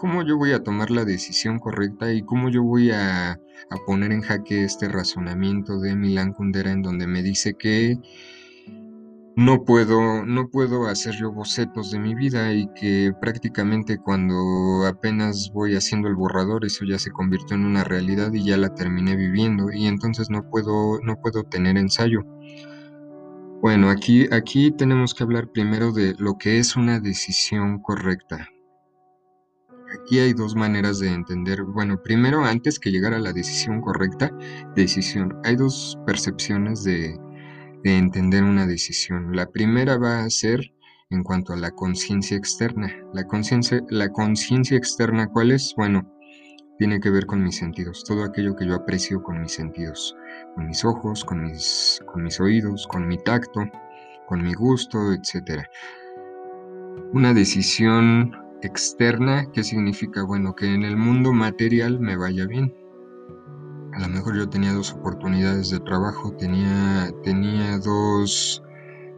¿cómo 0.00 0.22
yo 0.22 0.36
voy 0.36 0.52
a 0.52 0.62
tomar 0.62 0.90
la 0.90 1.04
decisión 1.04 1.58
correcta 1.58 2.12
y 2.12 2.22
cómo 2.22 2.50
yo 2.50 2.62
voy 2.62 2.90
a, 2.92 3.40
poner 3.86 4.12
en 4.12 4.22
jaque 4.22 4.64
este 4.64 4.88
razonamiento 4.88 5.80
de 5.80 5.96
Milan 5.96 6.32
Kundera 6.32 6.70
en 6.70 6.82
donde 6.82 7.06
me 7.06 7.22
dice 7.22 7.54
que 7.54 7.98
no 9.36 9.64
puedo, 9.64 10.24
no 10.24 10.48
puedo 10.48 10.86
hacer 10.86 11.14
yo 11.14 11.32
bocetos 11.32 11.90
de 11.90 11.98
mi 11.98 12.14
vida 12.14 12.52
y 12.52 12.68
que 12.74 13.12
prácticamente 13.20 13.98
cuando 13.98 14.86
apenas 14.86 15.50
voy 15.52 15.74
haciendo 15.76 16.08
el 16.08 16.16
borrador 16.16 16.64
eso 16.64 16.84
ya 16.84 16.98
se 16.98 17.10
convirtió 17.10 17.56
en 17.56 17.64
una 17.64 17.84
realidad 17.84 18.32
y 18.32 18.44
ya 18.44 18.56
la 18.56 18.74
terminé 18.74 19.16
viviendo 19.16 19.70
y 19.72 19.86
entonces 19.86 20.30
no 20.30 20.48
puedo, 20.50 21.00
no 21.02 21.16
puedo 21.20 21.44
tener 21.44 21.76
ensayo. 21.76 22.24
Bueno, 23.60 23.90
aquí, 23.90 24.28
aquí 24.32 24.70
tenemos 24.70 25.14
que 25.14 25.24
hablar 25.24 25.50
primero 25.50 25.92
de 25.92 26.14
lo 26.18 26.38
que 26.38 26.58
es 26.58 26.76
una 26.76 27.00
decisión 27.00 27.80
correcta. 27.80 28.48
Aquí 29.94 30.18
hay 30.18 30.32
dos 30.32 30.54
maneras 30.54 30.98
de 30.98 31.12
entender. 31.12 31.62
Bueno, 31.62 32.02
primero, 32.02 32.44
antes 32.44 32.78
que 32.78 32.90
llegar 32.90 33.14
a 33.14 33.18
la 33.18 33.32
decisión 33.32 33.80
correcta, 33.80 34.30
decisión. 34.74 35.38
Hay 35.44 35.56
dos 35.56 35.98
percepciones 36.06 36.84
de, 36.84 37.18
de 37.84 37.96
entender 37.96 38.44
una 38.44 38.66
decisión. 38.66 39.34
La 39.34 39.50
primera 39.50 39.96
va 39.96 40.24
a 40.24 40.30
ser 40.30 40.72
en 41.10 41.22
cuanto 41.22 41.52
a 41.52 41.56
la 41.56 41.70
conciencia 41.70 42.36
externa. 42.36 42.94
La 43.14 43.26
conciencia 43.26 43.82
la 43.88 44.10
conciencia 44.10 44.76
externa, 44.76 45.28
¿cuál 45.28 45.52
es? 45.52 45.74
Bueno, 45.76 46.06
tiene 46.78 47.00
que 47.00 47.10
ver 47.10 47.26
con 47.26 47.42
mis 47.42 47.56
sentidos, 47.56 48.04
todo 48.04 48.22
aquello 48.22 48.54
que 48.54 48.66
yo 48.66 48.74
aprecio 48.74 49.22
con 49.22 49.40
mis 49.40 49.52
sentidos, 49.52 50.14
con 50.54 50.66
mis 50.66 50.84
ojos, 50.84 51.24
con 51.24 51.42
mis, 51.42 52.00
con 52.06 52.22
mis 52.22 52.38
oídos, 52.40 52.86
con 52.86 53.08
mi 53.08 53.18
tacto, 53.18 53.64
con 54.26 54.42
mi 54.42 54.54
gusto, 54.54 55.12
etc. 55.12 55.64
Una 57.12 57.34
decisión 57.34 58.32
externa, 58.62 59.50
¿qué 59.52 59.62
significa? 59.64 60.22
Bueno, 60.22 60.54
que 60.54 60.66
en 60.66 60.82
el 60.84 60.96
mundo 60.96 61.32
material 61.32 62.00
me 62.00 62.16
vaya 62.16 62.46
bien, 62.46 62.74
a 63.92 64.00
lo 64.00 64.08
mejor 64.08 64.36
yo 64.36 64.48
tenía 64.48 64.72
dos 64.72 64.92
oportunidades 64.92 65.70
de 65.70 65.80
trabajo, 65.80 66.32
tenía, 66.32 67.10
tenía 67.24 67.78
dos, 67.78 68.62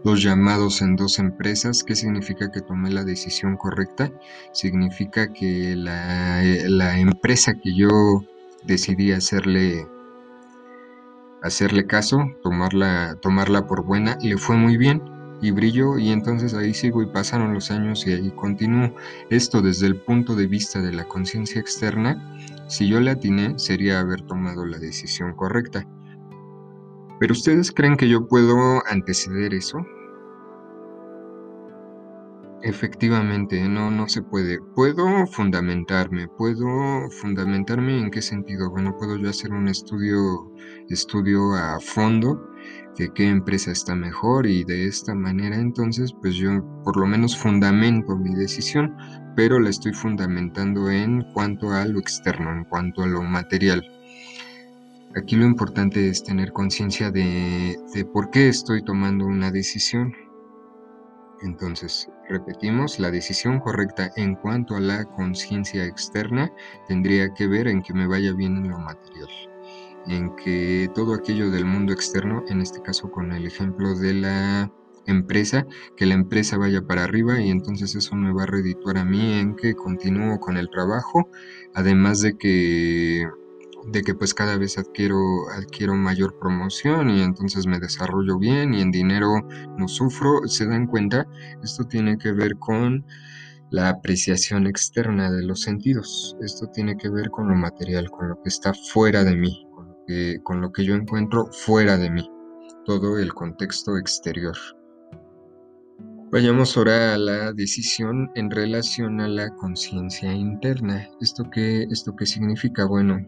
dos 0.04 0.22
llamados 0.22 0.80
en 0.80 0.96
dos 0.96 1.18
empresas. 1.18 1.84
¿Qué 1.84 1.94
significa 1.94 2.50
que 2.50 2.60
tomé 2.60 2.90
la 2.90 3.04
decisión 3.04 3.56
correcta? 3.56 4.10
Significa 4.52 5.32
que 5.32 5.74
la, 5.76 6.42
la 6.68 6.98
empresa 6.98 7.54
que 7.54 7.74
yo 7.74 8.24
decidí 8.64 9.12
hacerle, 9.12 9.86
hacerle 11.42 11.86
caso, 11.86 12.30
tomarla, 12.42 13.16
tomarla 13.20 13.66
por 13.66 13.84
buena, 13.84 14.16
le 14.22 14.38
fue 14.38 14.56
muy 14.56 14.76
bien 14.76 15.19
y 15.42 15.50
brilló 15.50 15.98
y 15.98 16.10
entonces 16.10 16.54
ahí 16.54 16.74
sigo 16.74 17.02
y 17.02 17.06
pasaron 17.06 17.54
los 17.54 17.70
años 17.70 18.06
y 18.06 18.12
ahí 18.12 18.30
continúo. 18.30 18.94
Esto 19.30 19.62
desde 19.62 19.86
el 19.86 19.96
punto 19.96 20.34
de 20.34 20.46
vista 20.46 20.80
de 20.80 20.92
la 20.92 21.04
conciencia 21.04 21.60
externa 21.60 22.36
si 22.70 22.86
yo 22.86 23.00
le 23.00 23.10
atiné, 23.10 23.58
sería 23.58 23.98
haber 23.98 24.22
tomado 24.22 24.64
la 24.64 24.78
decisión 24.78 25.34
correcta. 25.34 25.84
¿Pero 27.18 27.32
ustedes 27.32 27.72
creen 27.72 27.96
que 27.96 28.08
yo 28.08 28.28
puedo 28.28 28.80
anteceder 28.86 29.54
eso? 29.54 29.84
Efectivamente, 32.62 33.68
no, 33.68 33.90
no 33.90 34.08
se 34.08 34.22
puede. 34.22 34.60
Puedo 34.76 35.26
fundamentarme, 35.26 36.28
puedo 36.28 37.10
fundamentarme 37.10 37.98
en 37.98 38.12
qué 38.12 38.22
sentido. 38.22 38.70
Bueno, 38.70 38.96
puedo 38.96 39.16
yo 39.16 39.30
hacer 39.30 39.52
un 39.52 39.66
estudio, 39.66 40.52
estudio 40.88 41.54
a 41.56 41.80
fondo 41.80 42.49
de 42.96 43.12
qué 43.12 43.28
empresa 43.28 43.72
está 43.72 43.94
mejor 43.94 44.46
y 44.46 44.64
de 44.64 44.86
esta 44.86 45.14
manera 45.14 45.56
entonces 45.56 46.12
pues 46.12 46.34
yo 46.34 46.62
por 46.84 46.98
lo 46.98 47.06
menos 47.06 47.36
fundamento 47.36 48.16
mi 48.16 48.34
decisión, 48.34 48.96
pero 49.36 49.58
la 49.58 49.70
estoy 49.70 49.92
fundamentando 49.92 50.90
en 50.90 51.22
cuanto 51.32 51.72
a 51.72 51.84
lo 51.86 51.98
externo, 51.98 52.52
en 52.52 52.64
cuanto 52.64 53.02
a 53.02 53.06
lo 53.06 53.22
material. 53.22 53.82
Aquí 55.16 55.34
lo 55.34 55.44
importante 55.44 56.08
es 56.08 56.22
tener 56.22 56.52
conciencia 56.52 57.10
de, 57.10 57.76
de 57.94 58.04
por 58.04 58.30
qué 58.30 58.48
estoy 58.48 58.84
tomando 58.84 59.26
una 59.26 59.50
decisión. 59.50 60.14
Entonces, 61.42 62.08
repetimos, 62.28 63.00
la 63.00 63.10
decisión 63.10 63.60
correcta 63.60 64.10
en 64.16 64.36
cuanto 64.36 64.76
a 64.76 64.80
la 64.80 65.04
conciencia 65.04 65.84
externa 65.84 66.52
tendría 66.86 67.32
que 67.34 67.46
ver 67.46 67.66
en 67.66 67.82
que 67.82 67.94
me 67.94 68.06
vaya 68.06 68.32
bien 68.34 68.56
en 68.58 68.68
lo 68.68 68.78
material 68.78 69.49
en 70.06 70.34
que 70.36 70.90
todo 70.94 71.14
aquello 71.14 71.50
del 71.50 71.64
mundo 71.64 71.92
externo, 71.92 72.44
en 72.48 72.60
este 72.60 72.80
caso 72.82 73.10
con 73.10 73.32
el 73.32 73.46
ejemplo 73.46 73.94
de 73.94 74.14
la 74.14 74.72
empresa, 75.06 75.66
que 75.96 76.06
la 76.06 76.14
empresa 76.14 76.56
vaya 76.56 76.82
para 76.82 77.04
arriba 77.04 77.40
y 77.40 77.50
entonces 77.50 77.94
eso 77.94 78.14
me 78.14 78.32
va 78.32 78.44
a 78.44 78.46
redituar 78.46 78.98
a 78.98 79.04
mí 79.04 79.38
en 79.38 79.56
que 79.56 79.74
continúo 79.74 80.38
con 80.40 80.56
el 80.56 80.70
trabajo, 80.70 81.28
además 81.74 82.20
de 82.20 82.36
que 82.36 83.26
de 83.86 84.02
que 84.02 84.14
pues 84.14 84.34
cada 84.34 84.58
vez 84.58 84.78
adquiero, 84.78 85.48
adquiero 85.50 85.94
mayor 85.94 86.38
promoción 86.38 87.10
y 87.10 87.22
entonces 87.22 87.66
me 87.66 87.80
desarrollo 87.80 88.38
bien 88.38 88.74
y 88.74 88.82
en 88.82 88.90
dinero 88.90 89.46
no 89.78 89.88
sufro, 89.88 90.46
se 90.46 90.66
dan 90.66 90.86
cuenta, 90.86 91.26
esto 91.62 91.84
tiene 91.84 92.18
que 92.18 92.32
ver 92.32 92.56
con 92.58 93.04
la 93.70 93.88
apreciación 93.88 94.66
externa 94.66 95.30
de 95.30 95.42
los 95.44 95.62
sentidos, 95.62 96.36
esto 96.42 96.66
tiene 96.68 96.96
que 96.96 97.08
ver 97.08 97.30
con 97.30 97.48
lo 97.48 97.54
material, 97.54 98.10
con 98.10 98.28
lo 98.28 98.42
que 98.42 98.48
está 98.48 98.74
fuera 98.74 99.24
de 99.24 99.36
mí, 99.36 99.66
con 100.42 100.60
lo 100.60 100.72
que 100.72 100.84
yo 100.84 100.94
encuentro 100.94 101.46
fuera 101.52 101.96
de 101.96 102.10
mí, 102.10 102.28
todo 102.84 103.18
el 103.18 103.32
contexto 103.32 103.96
exterior. 103.96 104.56
Vayamos 106.32 106.76
ahora 106.76 107.14
a 107.14 107.18
la 107.18 107.52
decisión 107.52 108.30
en 108.36 108.50
relación 108.50 109.20
a 109.20 109.26
la 109.26 109.50
conciencia 109.56 110.32
interna. 110.32 111.08
¿Esto 111.20 111.50
qué, 111.50 111.82
¿Esto 111.90 112.14
qué 112.14 112.24
significa? 112.24 112.86
Bueno, 112.86 113.18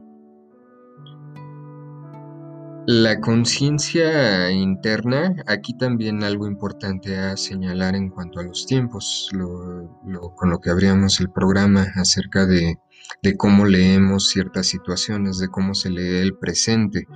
la 2.87 3.21
conciencia 3.21 4.50
interna, 4.50 5.37
aquí 5.47 5.76
también 5.76 6.25
algo 6.25 6.49
importante 6.49 7.17
a 7.17 7.37
señalar 7.37 7.95
en 7.95 8.09
cuanto 8.09 8.41
a 8.41 8.43
los 8.43 8.67
tiempos, 8.67 9.31
con 9.33 10.50
lo 10.50 10.61
que 10.61 10.71
abríamos 10.71 11.21
el 11.21 11.31
programa 11.31 11.87
acerca 11.95 12.45
de 12.45 12.79
de 13.23 13.37
cómo 13.37 13.66
leemos 13.66 14.28
ciertas 14.28 14.66
situaciones, 14.66 15.38
de 15.38 15.49
cómo 15.49 15.75
se 15.75 15.90
lee 15.90 16.18
el 16.18 16.37
presente. 16.37 17.06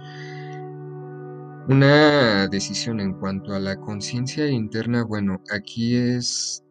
Una 1.69 2.47
decisión 2.49 3.01
en 3.01 3.15
cuanto 3.15 3.53
a 3.55 3.59
la 3.59 3.77
conciencia 3.77 4.49
interna, 4.49 5.05
bueno, 5.05 5.43
aquí 5.51 5.97
es 5.97 6.63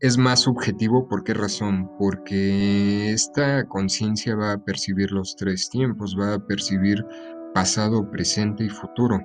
es 0.00 0.16
más 0.16 0.40
subjetivo, 0.40 1.06
¿por 1.08 1.24
qué 1.24 1.34
razón? 1.34 1.90
Porque 1.98 3.12
esta 3.12 3.68
conciencia 3.68 4.34
va 4.34 4.52
a 4.52 4.64
percibir 4.64 5.12
los 5.12 5.36
tres 5.36 5.68
tiempos, 5.68 6.16
va 6.18 6.34
a 6.34 6.46
percibir 6.46 7.04
pasado, 7.52 8.10
presente 8.10 8.64
y 8.64 8.70
futuro. 8.70 9.20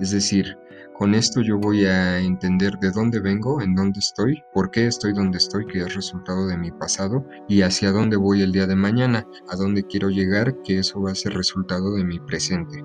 Es 0.00 0.10
decir, 0.10 0.58
con 0.98 1.14
esto 1.14 1.42
yo 1.42 1.58
voy 1.58 1.84
a 1.86 2.18
entender 2.18 2.76
de 2.80 2.90
dónde 2.90 3.20
vengo, 3.20 3.62
en 3.62 3.76
dónde 3.76 4.00
estoy, 4.00 4.42
por 4.52 4.72
qué 4.72 4.88
estoy 4.88 5.12
donde 5.12 5.38
estoy, 5.38 5.64
que 5.64 5.78
es 5.78 5.94
resultado 5.94 6.48
de 6.48 6.58
mi 6.58 6.72
pasado, 6.72 7.24
y 7.48 7.62
hacia 7.62 7.92
dónde 7.92 8.16
voy 8.16 8.42
el 8.42 8.50
día 8.50 8.66
de 8.66 8.74
mañana, 8.74 9.24
a 9.48 9.54
dónde 9.54 9.84
quiero 9.84 10.10
llegar, 10.10 10.60
que 10.64 10.80
eso 10.80 11.00
va 11.00 11.12
a 11.12 11.14
ser 11.14 11.34
resultado 11.34 11.94
de 11.94 12.02
mi 12.02 12.18
presente. 12.18 12.84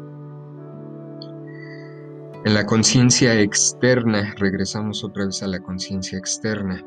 En 2.46 2.54
la 2.54 2.68
conciencia 2.68 3.40
externa, 3.42 4.36
regresamos 4.38 5.04
otra 5.04 5.26
vez 5.26 5.42
a 5.42 5.48
la 5.48 5.62
conciencia 5.62 6.20
externa. 6.20 6.86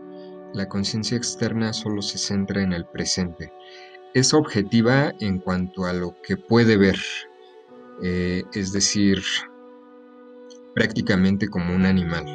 La 0.54 0.68
conciencia 0.68 1.16
externa 1.16 1.73
solo 1.73 2.02
se 2.02 2.18
centra 2.18 2.62
en 2.62 2.73
el 2.73 2.87
presente. 2.87 3.52
Es 4.14 4.33
objetiva 4.33 5.12
en 5.18 5.40
cuanto 5.40 5.87
a 5.87 5.92
lo 5.92 6.14
que 6.23 6.37
puede 6.37 6.76
ver, 6.76 6.99
eh, 8.00 8.45
es 8.54 8.73
decir, 8.73 9.23
prácticamente 10.76 11.49
como 11.49 11.75
un 11.75 11.87
animal. 11.87 12.26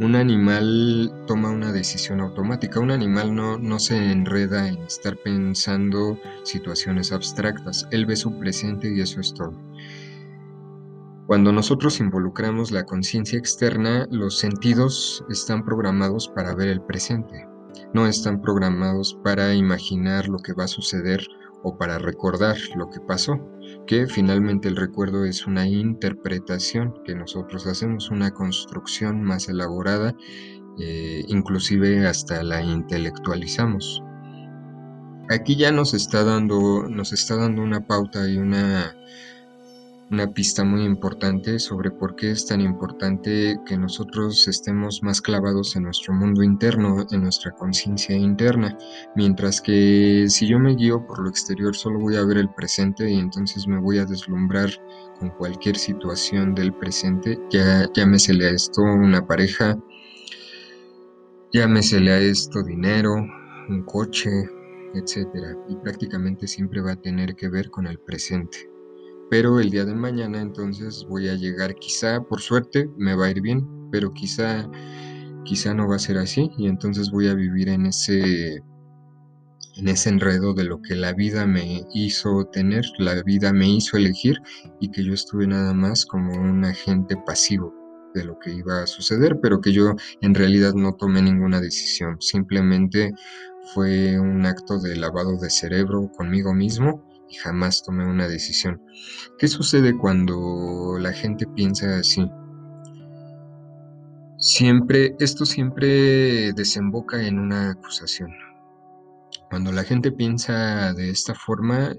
Un 0.00 0.16
animal 0.16 1.14
toma 1.28 1.52
una 1.52 1.70
decisión 1.70 2.20
automática, 2.20 2.80
un 2.80 2.90
animal 2.90 3.32
no, 3.32 3.58
no 3.58 3.78
se 3.78 4.10
enreda 4.10 4.68
en 4.68 4.78
estar 4.78 5.16
pensando 5.16 6.18
situaciones 6.42 7.12
abstractas, 7.12 7.86
él 7.92 8.04
ve 8.04 8.16
su 8.16 8.36
presente 8.40 8.92
y 8.92 9.00
eso 9.00 9.20
es 9.20 9.32
todo. 9.32 9.54
Cuando 11.28 11.52
nosotros 11.52 12.00
involucramos 12.00 12.72
la 12.72 12.84
conciencia 12.84 13.38
externa, 13.38 14.08
los 14.10 14.36
sentidos 14.36 15.24
están 15.30 15.64
programados 15.64 16.28
para 16.28 16.56
ver 16.56 16.68
el 16.68 16.82
presente, 16.82 17.46
no 17.94 18.08
están 18.08 18.42
programados 18.42 19.16
para 19.22 19.54
imaginar 19.54 20.26
lo 20.28 20.38
que 20.38 20.54
va 20.54 20.64
a 20.64 20.68
suceder 20.68 21.24
o 21.62 21.78
para 21.78 21.98
recordar 21.98 22.56
lo 22.74 22.90
que 22.90 22.98
pasó. 22.98 23.38
Que 23.86 24.06
finalmente 24.06 24.68
el 24.68 24.76
recuerdo 24.76 25.24
es 25.24 25.46
una 25.46 25.66
interpretación 25.68 26.94
que 27.04 27.14
nosotros 27.14 27.66
hacemos, 27.66 28.10
una 28.10 28.32
construcción 28.32 29.22
más 29.22 29.48
elaborada, 29.48 30.14
eh, 30.78 31.24
inclusive 31.28 32.06
hasta 32.06 32.42
la 32.42 32.62
intelectualizamos. 32.62 34.02
Aquí 35.28 35.56
ya 35.56 35.72
nos 35.72 35.94
está 35.94 36.24
dando, 36.24 36.84
nos 36.88 37.12
está 37.12 37.36
dando 37.36 37.62
una 37.62 37.86
pauta 37.86 38.28
y 38.28 38.36
una 38.36 38.94
una 40.10 40.32
pista 40.32 40.62
muy 40.62 40.84
importante 40.84 41.58
sobre 41.58 41.90
por 41.90 42.14
qué 42.14 42.30
es 42.30 42.46
tan 42.46 42.60
importante 42.60 43.58
que 43.66 43.76
nosotros 43.76 44.46
estemos 44.46 45.02
más 45.02 45.20
clavados 45.20 45.74
en 45.74 45.82
nuestro 45.82 46.14
mundo 46.14 46.44
interno, 46.44 47.04
en 47.10 47.22
nuestra 47.22 47.50
conciencia 47.52 48.16
interna, 48.16 48.78
mientras 49.16 49.60
que 49.60 50.26
si 50.28 50.46
yo 50.46 50.60
me 50.60 50.76
guío 50.76 51.04
por 51.06 51.18
lo 51.20 51.28
exterior 51.28 51.74
solo 51.74 51.98
voy 51.98 52.16
a 52.16 52.24
ver 52.24 52.38
el 52.38 52.48
presente 52.54 53.10
y 53.10 53.18
entonces 53.18 53.66
me 53.66 53.80
voy 53.80 53.98
a 53.98 54.04
deslumbrar 54.04 54.70
con 55.18 55.30
cualquier 55.30 55.76
situación 55.76 56.54
del 56.54 56.72
presente, 56.72 57.40
ya 57.50 57.90
llámesele 57.92 58.46
a 58.46 58.50
esto 58.50 58.82
una 58.82 59.26
pareja, 59.26 59.76
llámesele 61.52 62.12
a 62.12 62.20
esto 62.20 62.62
dinero, 62.62 63.14
un 63.68 63.82
coche, 63.82 64.30
etcétera, 64.94 65.56
y 65.68 65.74
prácticamente 65.76 66.46
siempre 66.46 66.80
va 66.80 66.92
a 66.92 67.00
tener 67.00 67.34
que 67.34 67.48
ver 67.48 67.70
con 67.70 67.88
el 67.88 67.98
presente 67.98 68.75
pero 69.30 69.60
el 69.60 69.70
día 69.70 69.84
de 69.84 69.94
mañana 69.94 70.40
entonces 70.40 71.04
voy 71.08 71.28
a 71.28 71.34
llegar, 71.34 71.74
quizá 71.76 72.20
por 72.22 72.40
suerte 72.40 72.88
me 72.96 73.14
va 73.14 73.26
a 73.26 73.30
ir 73.30 73.40
bien, 73.40 73.66
pero 73.90 74.12
quizá 74.12 74.68
quizá 75.44 75.74
no 75.74 75.88
va 75.88 75.96
a 75.96 76.00
ser 76.00 76.18
así 76.18 76.50
y 76.58 76.66
entonces 76.66 77.10
voy 77.10 77.28
a 77.28 77.34
vivir 77.34 77.68
en 77.68 77.86
ese 77.86 78.62
en 79.76 79.88
ese 79.88 80.08
enredo 80.08 80.54
de 80.54 80.64
lo 80.64 80.80
que 80.80 80.96
la 80.96 81.12
vida 81.12 81.46
me 81.46 81.84
hizo 81.92 82.46
tener, 82.46 82.84
la 82.98 83.22
vida 83.22 83.52
me 83.52 83.68
hizo 83.68 83.96
elegir 83.96 84.38
y 84.80 84.90
que 84.90 85.04
yo 85.04 85.12
estuve 85.12 85.46
nada 85.46 85.74
más 85.74 86.06
como 86.06 86.34
un 86.34 86.64
agente 86.64 87.16
pasivo 87.26 87.74
de 88.14 88.24
lo 88.24 88.38
que 88.38 88.54
iba 88.54 88.82
a 88.82 88.86
suceder, 88.86 89.38
pero 89.42 89.60
que 89.60 89.72
yo 89.72 89.94
en 90.22 90.34
realidad 90.34 90.72
no 90.72 90.94
tomé 90.94 91.20
ninguna 91.20 91.60
decisión, 91.60 92.16
simplemente 92.20 93.12
fue 93.74 94.18
un 94.18 94.46
acto 94.46 94.78
de 94.80 94.96
lavado 94.96 95.36
de 95.36 95.50
cerebro 95.50 96.10
conmigo 96.16 96.54
mismo 96.54 97.04
y 97.28 97.34
jamás 97.34 97.82
tomé 97.82 98.06
una 98.06 98.28
decisión. 98.28 98.82
¿Qué 99.38 99.48
sucede 99.48 99.96
cuando 99.96 100.96
la 100.98 101.12
gente 101.12 101.46
piensa 101.46 101.98
así? 101.98 102.30
Siempre, 104.38 105.16
esto 105.18 105.46
siempre 105.46 106.52
desemboca 106.52 107.26
en 107.26 107.38
una 107.38 107.70
acusación. 107.70 108.30
Cuando 109.50 109.72
la 109.72 109.84
gente 109.84 110.12
piensa 110.12 110.92
de 110.92 111.10
esta 111.10 111.34
forma, 111.34 111.92
eh, 111.92 111.96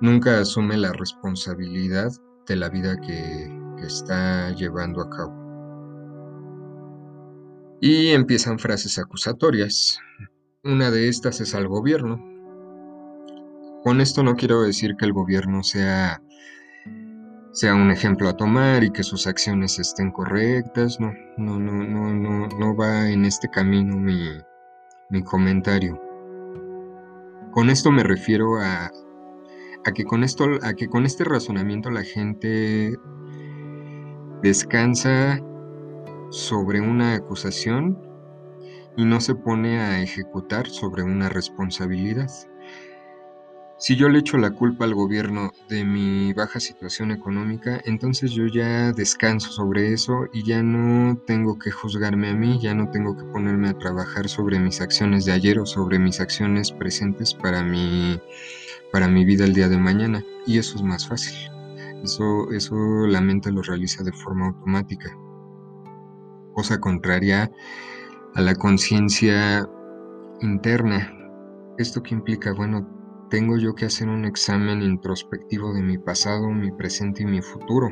nunca 0.00 0.40
asume 0.40 0.76
la 0.76 0.92
responsabilidad 0.92 2.10
de 2.46 2.56
la 2.56 2.68
vida 2.68 2.96
que, 3.00 3.50
que 3.76 3.86
está 3.86 4.50
llevando 4.52 5.02
a 5.02 5.10
cabo. 5.10 5.46
Y 7.80 8.08
empiezan 8.08 8.58
frases 8.58 8.98
acusatorias. 8.98 9.98
Una 10.64 10.90
de 10.90 11.08
estas 11.08 11.40
es 11.40 11.54
al 11.54 11.68
gobierno, 11.68 12.35
con 13.82 14.00
esto 14.00 14.22
no 14.22 14.34
quiero 14.34 14.62
decir 14.62 14.96
que 14.96 15.04
el 15.04 15.12
gobierno 15.12 15.62
sea, 15.62 16.20
sea 17.52 17.74
un 17.74 17.90
ejemplo 17.90 18.28
a 18.28 18.36
tomar 18.36 18.84
y 18.84 18.90
que 18.90 19.02
sus 19.02 19.26
acciones 19.26 19.78
estén 19.78 20.10
correctas, 20.10 20.98
no, 21.00 21.12
no, 21.36 21.58
no, 21.58 21.72
no, 21.84 22.14
no, 22.14 22.48
no 22.48 22.76
va 22.76 23.08
en 23.10 23.24
este 23.24 23.48
camino 23.48 23.96
mi, 23.96 24.20
mi 25.10 25.22
comentario. 25.22 26.00
Con 27.52 27.70
esto 27.70 27.90
me 27.90 28.02
refiero 28.02 28.60
a, 28.60 28.90
a, 29.84 29.92
que 29.92 30.04
con 30.04 30.24
esto, 30.24 30.44
a 30.62 30.74
que 30.74 30.88
con 30.88 31.06
este 31.06 31.24
razonamiento 31.24 31.90
la 31.90 32.02
gente 32.02 32.94
descansa 34.42 35.40
sobre 36.30 36.80
una 36.80 37.14
acusación 37.14 37.98
y 38.96 39.04
no 39.04 39.20
se 39.20 39.34
pone 39.34 39.78
a 39.78 40.00
ejecutar 40.02 40.68
sobre 40.68 41.02
una 41.02 41.28
responsabilidad. 41.28 42.30
Si 43.78 43.94
yo 43.94 44.08
le 44.08 44.20
echo 44.20 44.38
la 44.38 44.52
culpa 44.52 44.86
al 44.86 44.94
gobierno 44.94 45.52
de 45.68 45.84
mi 45.84 46.32
baja 46.32 46.60
situación 46.60 47.10
económica, 47.10 47.78
entonces 47.84 48.30
yo 48.30 48.46
ya 48.46 48.90
descanso 48.92 49.50
sobre 49.50 49.92
eso 49.92 50.28
y 50.32 50.44
ya 50.44 50.62
no 50.62 51.18
tengo 51.26 51.58
que 51.58 51.70
juzgarme 51.70 52.30
a 52.30 52.34
mí, 52.34 52.58
ya 52.58 52.74
no 52.74 52.88
tengo 52.88 53.14
que 53.18 53.24
ponerme 53.24 53.68
a 53.68 53.76
trabajar 53.76 54.30
sobre 54.30 54.58
mis 54.58 54.80
acciones 54.80 55.26
de 55.26 55.32
ayer 55.32 55.58
o 55.58 55.66
sobre 55.66 55.98
mis 55.98 56.20
acciones 56.20 56.72
presentes 56.72 57.34
para 57.34 57.62
mi, 57.62 58.18
para 58.92 59.08
mi 59.08 59.26
vida 59.26 59.44
el 59.44 59.52
día 59.52 59.68
de 59.68 59.76
mañana. 59.76 60.24
Y 60.46 60.56
eso 60.56 60.76
es 60.76 60.82
más 60.82 61.06
fácil. 61.06 61.36
Eso, 62.02 62.50
eso 62.52 62.74
la 63.06 63.20
mente 63.20 63.52
lo 63.52 63.60
realiza 63.60 64.02
de 64.02 64.12
forma 64.12 64.46
automática. 64.46 65.14
Cosa 66.54 66.80
contraria 66.80 67.52
a 68.34 68.40
la 68.40 68.54
conciencia 68.54 69.68
interna. 70.40 71.12
¿Esto 71.76 72.02
que 72.02 72.14
implica? 72.14 72.54
Bueno, 72.54 72.95
tengo 73.28 73.56
yo 73.58 73.74
que 73.74 73.86
hacer 73.86 74.08
un 74.08 74.24
examen 74.24 74.82
introspectivo 74.82 75.72
de 75.72 75.82
mi 75.82 75.98
pasado, 75.98 76.48
mi 76.50 76.70
presente 76.70 77.22
y 77.22 77.26
mi 77.26 77.42
futuro. 77.42 77.90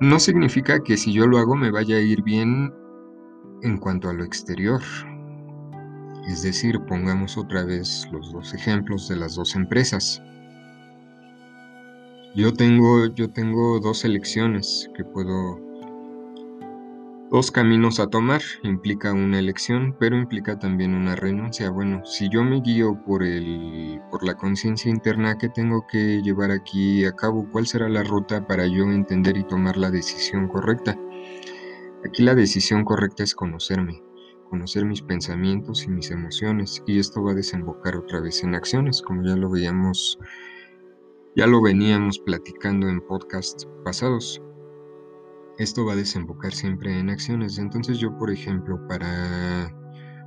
No 0.00 0.18
significa 0.18 0.82
que 0.82 0.96
si 0.96 1.12
yo 1.12 1.26
lo 1.26 1.38
hago 1.38 1.56
me 1.56 1.70
vaya 1.70 1.96
a 1.96 2.00
ir 2.00 2.22
bien 2.22 2.72
en 3.62 3.78
cuanto 3.78 4.08
a 4.08 4.12
lo 4.12 4.24
exterior. 4.24 4.82
Es 6.28 6.42
decir, 6.42 6.80
pongamos 6.86 7.38
otra 7.38 7.64
vez 7.64 8.08
los 8.12 8.32
dos 8.32 8.52
ejemplos 8.54 9.08
de 9.08 9.16
las 9.16 9.36
dos 9.36 9.54
empresas. 9.54 10.22
Yo 12.34 12.52
tengo, 12.52 13.06
yo 13.06 13.30
tengo 13.30 13.78
dos 13.80 14.04
elecciones 14.04 14.90
que 14.96 15.04
puedo 15.04 15.71
Dos 17.32 17.50
caminos 17.50 17.98
a 17.98 18.08
tomar 18.08 18.42
implica 18.62 19.14
una 19.14 19.38
elección, 19.38 19.96
pero 19.98 20.18
implica 20.18 20.58
también 20.58 20.92
una 20.92 21.16
renuncia. 21.16 21.70
Bueno, 21.70 22.04
si 22.04 22.28
yo 22.28 22.44
me 22.44 22.60
guío 22.60 23.02
por, 23.06 23.22
el, 23.22 24.02
por 24.10 24.22
la 24.22 24.34
conciencia 24.34 24.90
interna 24.90 25.38
que 25.38 25.48
tengo 25.48 25.86
que 25.90 26.20
llevar 26.20 26.50
aquí 26.50 27.06
a 27.06 27.12
cabo, 27.12 27.48
¿cuál 27.50 27.66
será 27.66 27.88
la 27.88 28.02
ruta 28.02 28.46
para 28.46 28.66
yo 28.66 28.84
entender 28.84 29.38
y 29.38 29.44
tomar 29.44 29.78
la 29.78 29.90
decisión 29.90 30.46
correcta? 30.46 30.94
Aquí 32.04 32.22
la 32.22 32.34
decisión 32.34 32.84
correcta 32.84 33.22
es 33.22 33.34
conocerme, 33.34 34.02
conocer 34.50 34.84
mis 34.84 35.00
pensamientos 35.00 35.84
y 35.84 35.88
mis 35.88 36.10
emociones, 36.10 36.82
y 36.86 36.98
esto 36.98 37.22
va 37.22 37.30
a 37.30 37.36
desembocar 37.36 37.96
otra 37.96 38.20
vez 38.20 38.44
en 38.44 38.54
acciones, 38.54 39.00
como 39.00 39.24
ya 39.24 39.36
lo 39.36 39.48
veíamos, 39.48 40.18
ya 41.34 41.46
lo 41.46 41.62
veníamos 41.62 42.18
platicando 42.18 42.90
en 42.90 43.00
podcasts 43.00 43.66
pasados 43.86 44.42
esto 45.58 45.84
va 45.84 45.92
a 45.92 45.96
desembocar 45.96 46.52
siempre 46.52 46.98
en 46.98 47.10
acciones. 47.10 47.58
Entonces 47.58 47.98
yo, 47.98 48.16
por 48.16 48.30
ejemplo, 48.30 48.86
para, 48.88 49.72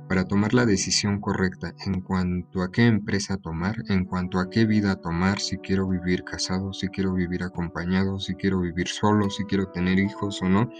para 0.08 0.24
tomar 0.24 0.54
la 0.54 0.66
decisión 0.66 1.20
correcta 1.20 1.74
en 1.84 2.00
cuanto 2.00 2.62
a 2.62 2.70
qué 2.70 2.86
empresa 2.86 3.36
tomar, 3.36 3.76
en 3.88 4.04
cuanto 4.04 4.38
a 4.38 4.50
qué 4.50 4.64
vida 4.64 4.96
tomar, 4.96 5.40
si 5.40 5.58
quiero 5.58 5.88
vivir 5.88 6.24
casado, 6.24 6.72
si 6.72 6.88
quiero 6.88 7.12
vivir 7.14 7.42
acompañado, 7.42 8.18
si 8.18 8.34
quiero 8.34 8.60
vivir 8.60 8.88
solo, 8.88 9.30
si 9.30 9.44
quiero 9.44 9.70
tener 9.70 9.98
hijos 9.98 10.40
o 10.42 10.48
no, 10.48 10.70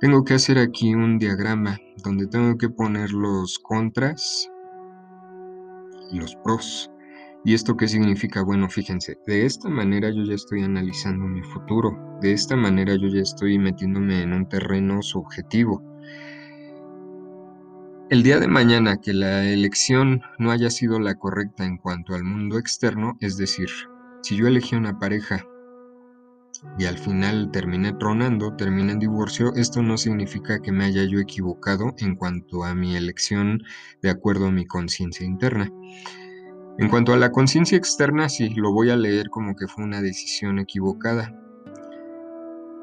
tengo 0.00 0.24
que 0.24 0.34
hacer 0.34 0.58
aquí 0.58 0.94
un 0.94 1.18
diagrama 1.18 1.78
donde 2.04 2.26
tengo 2.26 2.58
que 2.58 2.68
poner 2.68 3.12
los 3.12 3.58
contras 3.58 4.50
y 6.10 6.18
los 6.18 6.36
pros. 6.36 6.90
¿Y 7.44 7.54
esto 7.54 7.76
qué 7.76 7.86
significa? 7.86 8.42
Bueno, 8.42 8.68
fíjense, 8.68 9.18
de 9.26 9.46
esta 9.46 9.68
manera 9.68 10.10
yo 10.10 10.24
ya 10.24 10.34
estoy 10.34 10.62
analizando 10.62 11.24
mi 11.26 11.42
futuro, 11.42 11.96
de 12.20 12.32
esta 12.32 12.56
manera 12.56 12.94
yo 12.96 13.08
ya 13.08 13.20
estoy 13.20 13.58
metiéndome 13.58 14.22
en 14.22 14.32
un 14.32 14.48
terreno 14.48 15.02
subjetivo. 15.02 15.82
El 18.08 18.22
día 18.22 18.38
de 18.38 18.46
mañana 18.46 19.00
que 19.00 19.12
la 19.12 19.44
elección 19.44 20.22
no 20.38 20.52
haya 20.52 20.70
sido 20.70 21.00
la 21.00 21.16
correcta 21.16 21.64
en 21.64 21.76
cuanto 21.76 22.14
al 22.14 22.24
mundo 22.24 22.58
externo, 22.58 23.16
es 23.20 23.36
decir, 23.36 23.68
si 24.22 24.36
yo 24.36 24.46
elegí 24.46 24.76
una 24.76 24.98
pareja 24.98 25.44
y 26.78 26.84
al 26.86 26.98
final 26.98 27.50
terminé 27.52 27.92
tronando, 27.92 28.54
terminé 28.56 28.92
en 28.92 28.98
divorcio, 28.98 29.54
esto 29.54 29.82
no 29.82 29.96
significa 29.96 30.60
que 30.60 30.72
me 30.72 30.84
haya 30.84 31.04
yo 31.04 31.18
equivocado 31.18 31.94
en 31.98 32.16
cuanto 32.16 32.64
a 32.64 32.74
mi 32.74 32.96
elección 32.96 33.62
de 34.02 34.10
acuerdo 34.10 34.46
a 34.46 34.52
mi 34.52 34.66
conciencia 34.66 35.26
interna. 35.26 35.70
En 36.78 36.90
cuanto 36.90 37.14
a 37.14 37.16
la 37.16 37.32
conciencia 37.32 37.78
externa, 37.78 38.28
sí, 38.28 38.50
lo 38.50 38.70
voy 38.70 38.90
a 38.90 38.96
leer 38.96 39.30
como 39.30 39.56
que 39.56 39.66
fue 39.66 39.84
una 39.84 40.02
decisión 40.02 40.58
equivocada. 40.58 41.34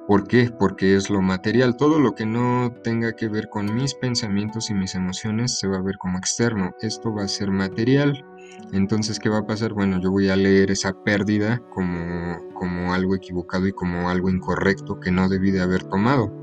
¿Por 0.07 0.27
qué? 0.27 0.49
Porque 0.57 0.95
es 0.95 1.09
lo 1.11 1.21
material. 1.21 1.77
Todo 1.77 1.99
lo 1.99 2.13
que 2.13 2.25
no 2.25 2.73
tenga 2.83 3.15
que 3.15 3.29
ver 3.29 3.49
con 3.49 3.73
mis 3.73 3.93
pensamientos 3.93 4.69
y 4.69 4.73
mis 4.73 4.95
emociones 4.95 5.59
se 5.59 5.67
va 5.67 5.77
a 5.77 5.81
ver 5.81 5.97
como 5.97 6.17
externo. 6.17 6.71
Esto 6.81 7.13
va 7.13 7.23
a 7.23 7.27
ser 7.27 7.51
material. 7.51 8.25
Entonces, 8.73 9.19
¿qué 9.19 9.29
va 9.29 9.39
a 9.39 9.45
pasar? 9.45 9.73
Bueno, 9.73 10.01
yo 10.01 10.11
voy 10.11 10.27
a 10.29 10.35
leer 10.35 10.71
esa 10.71 10.93
pérdida 11.03 11.61
como, 11.69 12.37
como 12.53 12.93
algo 12.93 13.15
equivocado 13.15 13.67
y 13.67 13.73
como 13.73 14.09
algo 14.09 14.29
incorrecto 14.29 14.99
que 14.99 15.11
no 15.11 15.29
debí 15.29 15.51
de 15.51 15.61
haber 15.61 15.83
tomado. 15.83 16.33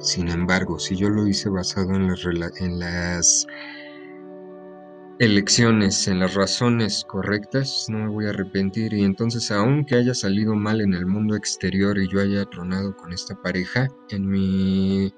Sin 0.00 0.28
embargo, 0.28 0.80
si 0.80 0.96
yo 0.96 1.10
lo 1.10 1.28
hice 1.28 1.48
basado 1.48 1.94
en 1.94 2.08
las, 2.08 2.26
en 2.60 2.80
las 2.80 3.46
elecciones 5.22 6.08
en 6.08 6.18
las 6.18 6.34
razones 6.34 7.04
correctas, 7.06 7.86
no 7.88 7.98
me 7.98 8.08
voy 8.08 8.26
a 8.26 8.30
arrepentir 8.30 8.92
y 8.92 9.04
entonces 9.04 9.52
aunque 9.52 9.94
haya 9.94 10.14
salido 10.14 10.56
mal 10.56 10.80
en 10.80 10.94
el 10.94 11.06
mundo 11.06 11.36
exterior 11.36 11.96
y 11.98 12.08
yo 12.08 12.20
haya 12.20 12.44
tronado 12.46 12.96
con 12.96 13.12
esta 13.12 13.40
pareja, 13.40 13.86
en 14.10 14.28
mi 14.28 15.14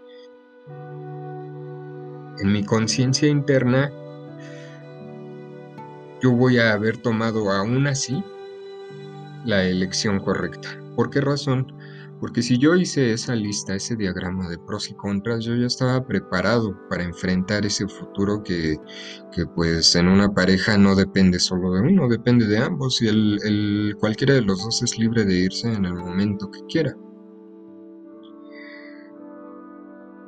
en 2.39 2.53
mi 2.53 2.63
conciencia 2.65 3.29
interna 3.29 3.91
yo 6.21 6.33
voy 6.33 6.59
a 6.59 6.75
haber 6.75 6.99
tomado 6.99 7.51
aún 7.51 7.87
así 7.87 8.23
la 9.47 9.65
elección 9.65 10.21
correcta. 10.21 10.69
¿Por 10.97 11.09
qué 11.09 11.23
razón? 11.23 11.74
Porque 12.25 12.41
si 12.41 12.57
yo 12.57 12.75
hice 12.75 13.13
esa 13.13 13.35
lista, 13.35 13.75
ese 13.75 13.97
diagrama 13.97 14.49
de 14.49 14.57
pros 14.57 14.89
y 14.89 14.95
contras, 14.95 15.45
yo 15.45 15.55
ya 15.57 15.67
estaba 15.67 16.07
preparado 16.07 16.75
para 16.89 17.03
enfrentar 17.03 17.67
ese 17.67 17.87
futuro 17.87 18.43
que, 18.43 18.79
pues 19.55 19.95
en 19.95 20.09
una 20.09 20.33
pareja 20.33 20.79
no 20.79 20.95
depende 20.95 21.39
solo 21.39 21.75
de 21.75 21.83
uno, 21.83 22.09
depende 22.09 22.47
de 22.47 22.57
ambos 22.57 23.03
y 23.03 23.09
el, 23.09 23.95
cualquiera 24.01 24.33
de 24.33 24.41
los 24.41 24.65
dos 24.65 24.83
es 24.83 24.99
libre 24.99 25.27
de 25.27 25.35
irse 25.35 25.71
en 25.71 25.85
el 25.85 25.97
momento 25.97 26.51
que 26.51 26.61
quiera. 26.65 26.97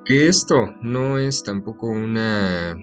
Que 0.05 0.29
esto 0.29 0.75
no 0.83 1.17
es 1.19 1.43
tampoco 1.43 1.87
una, 1.87 2.77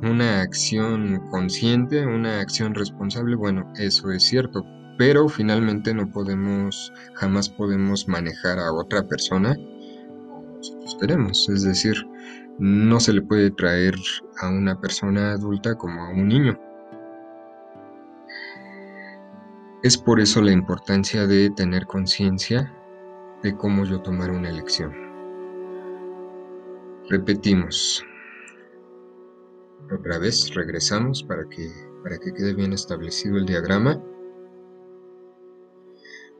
una 0.00 0.40
acción 0.40 1.28
consciente, 1.30 2.06
una 2.06 2.40
acción 2.40 2.74
responsable, 2.74 3.36
bueno, 3.36 3.70
eso 3.76 4.10
es 4.10 4.22
cierto, 4.22 4.64
pero 4.98 5.28
finalmente 5.28 5.92
no 5.94 6.10
podemos, 6.10 6.92
jamás 7.14 7.48
podemos 7.48 8.08
manejar 8.08 8.58
a 8.58 8.72
otra 8.72 9.02
persona 9.02 9.54
como 10.28 10.56
nosotros 10.56 10.96
queremos. 11.00 11.48
Es 11.48 11.62
decir, 11.62 11.94
no 12.58 13.00
se 13.00 13.12
le 13.12 13.22
puede 13.22 13.50
traer 13.50 13.94
a 14.40 14.48
una 14.48 14.80
persona 14.80 15.32
adulta 15.32 15.74
como 15.76 16.02
a 16.02 16.10
un 16.10 16.28
niño. 16.28 16.58
Es 19.82 19.98
por 19.98 20.20
eso 20.20 20.40
la 20.40 20.52
importancia 20.52 21.26
de 21.26 21.50
tener 21.50 21.86
conciencia 21.86 22.72
de 23.42 23.56
cómo 23.56 23.84
yo 23.84 24.00
tomar 24.00 24.30
una 24.30 24.48
elección. 24.48 24.92
Repetimos. 27.08 28.04
Otra 29.94 30.18
vez 30.18 30.52
regresamos 30.54 31.22
para 31.22 31.44
que, 31.48 31.70
para 32.02 32.18
que 32.18 32.32
quede 32.32 32.54
bien 32.54 32.72
establecido 32.72 33.36
el 33.36 33.46
diagrama. 33.46 34.02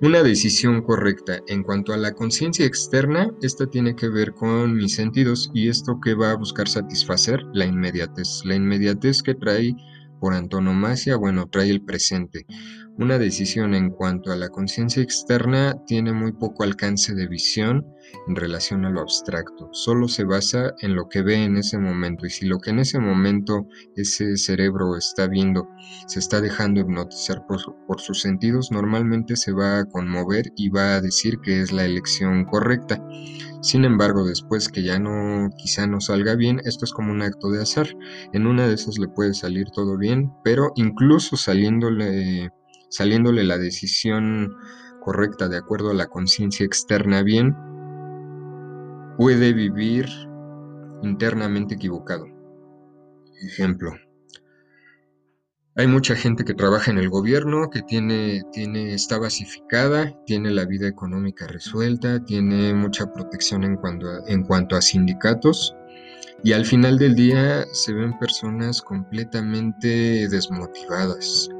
Una 0.03 0.23
decisión 0.23 0.83
correcta. 0.83 1.41
En 1.47 1.63
cuanto 1.63 1.95
a 1.95 1.97
la 1.97 2.13
conciencia 2.13 2.67
externa, 2.67 3.31
esta 3.41 3.67
tiene 3.67 3.97
que 3.97 4.11
ver 4.11 4.35
con 4.35 4.75
mis 4.75 4.95
sentidos 4.95 5.51
y 5.55 5.71
esto 5.71 6.01
que 6.05 6.13
va 6.13 6.33
a 6.33 6.37
buscar 6.37 6.69
satisfacer 6.69 7.41
la 7.55 7.65
inmediatez. 7.65 8.43
La 8.45 8.57
inmediatez 8.57 9.23
que 9.23 9.35
trae 9.35 9.75
por 10.21 10.35
antonomasia, 10.35 11.17
bueno, 11.17 11.49
trae 11.49 11.71
el 11.71 11.81
presente. 11.81 12.45
Una 12.99 13.19
decisión 13.19 13.75
en 13.75 13.91
cuanto 13.91 14.33
a 14.33 14.37
la 14.37 14.49
conciencia 14.49 15.03
externa 15.03 15.77
tiene 15.87 16.15
muy 16.15 16.33
poco 16.33 16.65
alcance 16.65 17.15
de 17.15 17.27
visión 17.27 17.87
en 18.27 18.37
relación 18.37 18.87
a 18.87 18.91
lo 18.91 19.03
abstracto. 19.03 19.69
Solo 19.73 20.09
se 20.09 20.25
basa 20.25 20.73
en 20.81 20.95
lo 20.95 21.07
que 21.11 21.21
ve 21.21 21.45
en 21.45 21.59
ese 21.59 21.77
momento. 21.77 22.25
Y 22.25 22.31
si 22.31 22.47
lo 22.47 22.59
que 22.59 22.71
en 22.71 22.79
ese 22.79 22.99
momento 22.99 23.67
ese 23.97 24.39
cerebro 24.39 24.97
está 24.97 25.27
viendo 25.27 25.69
se 26.07 26.21
está 26.21 26.41
dejando 26.41 26.81
hipnotizar 26.81 27.45
por, 27.47 28.01
sus 28.01 28.23
sentidos, 28.23 28.71
normalmente 28.71 29.37
se 29.37 29.53
va 29.53 29.81
a 29.81 29.85
conmover 29.85 30.53
y 30.57 30.71
va 30.71 30.95
a 30.95 31.01
decir 31.03 31.39
que 31.43 31.61
es 31.61 31.73
la 31.73 31.85
elección 31.85 32.47
correcta. 32.47 33.07
Sin 33.61 33.85
embargo, 33.85 34.25
después 34.25 34.69
que 34.69 34.83
ya 34.83 34.99
no, 34.99 35.51
quizá 35.59 35.87
no 35.87 36.01
salga 36.01 36.35
bien, 36.35 36.63
esto 36.65 36.87
es 36.87 36.93
como 36.93 37.13
un 37.13 37.21
acto 37.21 37.51
de 37.51 37.61
azar. 37.61 37.89
En 38.33 38.47
una 38.47 38.67
de 38.67 38.75
esas 38.75 38.99
le 38.99 39.09
puede 39.09 39.35
salir 39.35 39.67
todo 39.71 39.99
bien, 39.99 40.33
pero 40.43 40.73
incluso 40.77 41.37
saliéndole 41.37 42.51
saliéndole 42.89 43.45
la 43.45 43.59
decisión 43.59 44.57
correcta 45.01 45.49
de 45.49 45.59
acuerdo 45.59 45.91
a 45.91 45.95
la 45.95 46.07
conciencia 46.07 46.67
externa 46.67 47.23
bien, 47.23 47.57
puede 49.17 49.53
vivir 49.53 50.07
internamente 51.03 51.75
equivocado. 51.75 52.27
Ejemplo. 53.43 53.93
Hay 55.79 55.87
mucha 55.87 56.17
gente 56.17 56.45
que 56.45 56.55
trabaja 56.55 56.91
en 56.91 56.97
el 56.97 57.11
gobierno, 57.11 57.69
que 57.69 57.83
tiene, 57.83 58.43
tiene, 58.51 58.95
está 58.95 59.19
basificada, 59.19 60.11
tiene 60.25 60.51
la 60.51 60.65
vida 60.65 60.89
económica 60.89 61.47
resuelta, 61.47 62.25
tiene 62.25 62.73
mucha 62.73 63.13
protección 63.13 63.63
en 63.63 63.77
cuanto, 63.77 64.09
en 64.27 64.43
cuanto 64.43 64.75
a 64.75 64.81
sindicatos, 64.81 65.77
y 66.43 66.53
al 66.55 66.65
final 66.65 66.97
del 66.99 67.15
día 67.15 67.67
se 67.73 67.93
ven 67.93 68.19
personas 68.19 68.81
completamente 68.81 70.27
desmotivadas, 70.29 71.51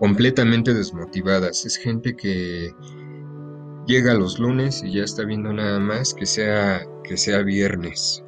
completamente 0.00 0.72
desmotivadas. 0.72 1.66
Es 1.66 1.76
gente 1.76 2.16
que 2.16 2.74
llega 3.86 4.14
los 4.14 4.38
lunes 4.38 4.82
y 4.82 4.94
ya 4.94 5.04
está 5.04 5.24
viendo 5.24 5.52
nada 5.52 5.78
más 5.78 6.14
que 6.14 6.24
sea, 6.24 6.82
que 7.04 7.18
sea 7.18 7.42
viernes. 7.42 8.24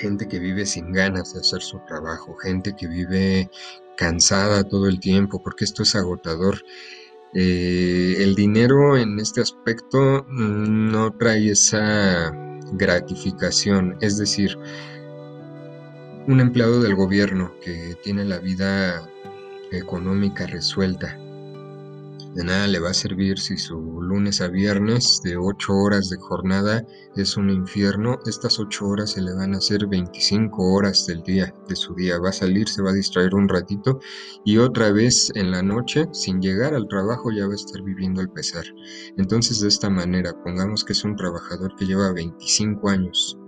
Gente 0.00 0.26
que 0.26 0.38
vive 0.38 0.64
sin 0.64 0.92
ganas 0.92 1.34
de 1.34 1.40
hacer 1.40 1.60
su 1.60 1.78
trabajo, 1.86 2.34
gente 2.36 2.74
que 2.74 2.88
vive 2.88 3.50
cansada 3.98 4.64
todo 4.64 4.88
el 4.88 4.98
tiempo, 4.98 5.42
porque 5.42 5.64
esto 5.66 5.82
es 5.82 5.94
agotador. 5.94 6.56
Eh, 7.34 8.16
el 8.18 8.34
dinero 8.34 8.96
en 8.96 9.18
este 9.20 9.42
aspecto 9.42 10.24
no 10.30 11.12
trae 11.18 11.50
esa 11.50 12.32
gratificación, 12.72 13.98
es 14.00 14.16
decir, 14.16 14.56
un 16.26 16.40
empleado 16.40 16.80
del 16.80 16.94
gobierno 16.94 17.52
que 17.60 17.94
tiene 18.02 18.24
la 18.24 18.38
vida 18.38 19.06
económica 19.72 20.46
resuelta. 20.46 21.18
De 22.36 22.44
nada 22.44 22.66
le 22.66 22.80
va 22.80 22.90
a 22.90 22.94
servir 22.94 23.38
si 23.38 23.56
su 23.56 23.80
lunes 24.02 24.42
a 24.42 24.48
viernes 24.48 25.22
de 25.24 25.38
8 25.38 25.72
horas 25.72 26.10
de 26.10 26.18
jornada 26.18 26.86
es 27.16 27.38
un 27.38 27.48
infierno. 27.48 28.18
Estas 28.26 28.60
8 28.60 28.86
horas 28.86 29.12
se 29.12 29.22
le 29.22 29.32
van 29.32 29.54
a 29.54 29.56
hacer 29.56 29.86
25 29.86 30.62
horas 30.74 31.06
del 31.06 31.22
día, 31.22 31.54
de 31.66 31.74
su 31.74 31.94
día. 31.94 32.18
Va 32.18 32.28
a 32.28 32.32
salir, 32.34 32.68
se 32.68 32.82
va 32.82 32.90
a 32.90 32.92
distraer 32.92 33.34
un 33.34 33.48
ratito 33.48 34.00
y 34.44 34.58
otra 34.58 34.92
vez 34.92 35.32
en 35.34 35.50
la 35.50 35.62
noche, 35.62 36.08
sin 36.12 36.42
llegar 36.42 36.74
al 36.74 36.88
trabajo, 36.88 37.30
ya 37.30 37.46
va 37.46 37.52
a 37.52 37.56
estar 37.56 37.80
viviendo 37.82 38.20
el 38.20 38.28
pesar. 38.28 38.64
Entonces 39.16 39.60
de 39.60 39.68
esta 39.68 39.88
manera, 39.88 40.34
pongamos 40.44 40.84
que 40.84 40.92
es 40.92 41.04
un 41.04 41.16
trabajador 41.16 41.74
que 41.76 41.86
lleva 41.86 42.12
25 42.12 42.90
años 42.90 43.38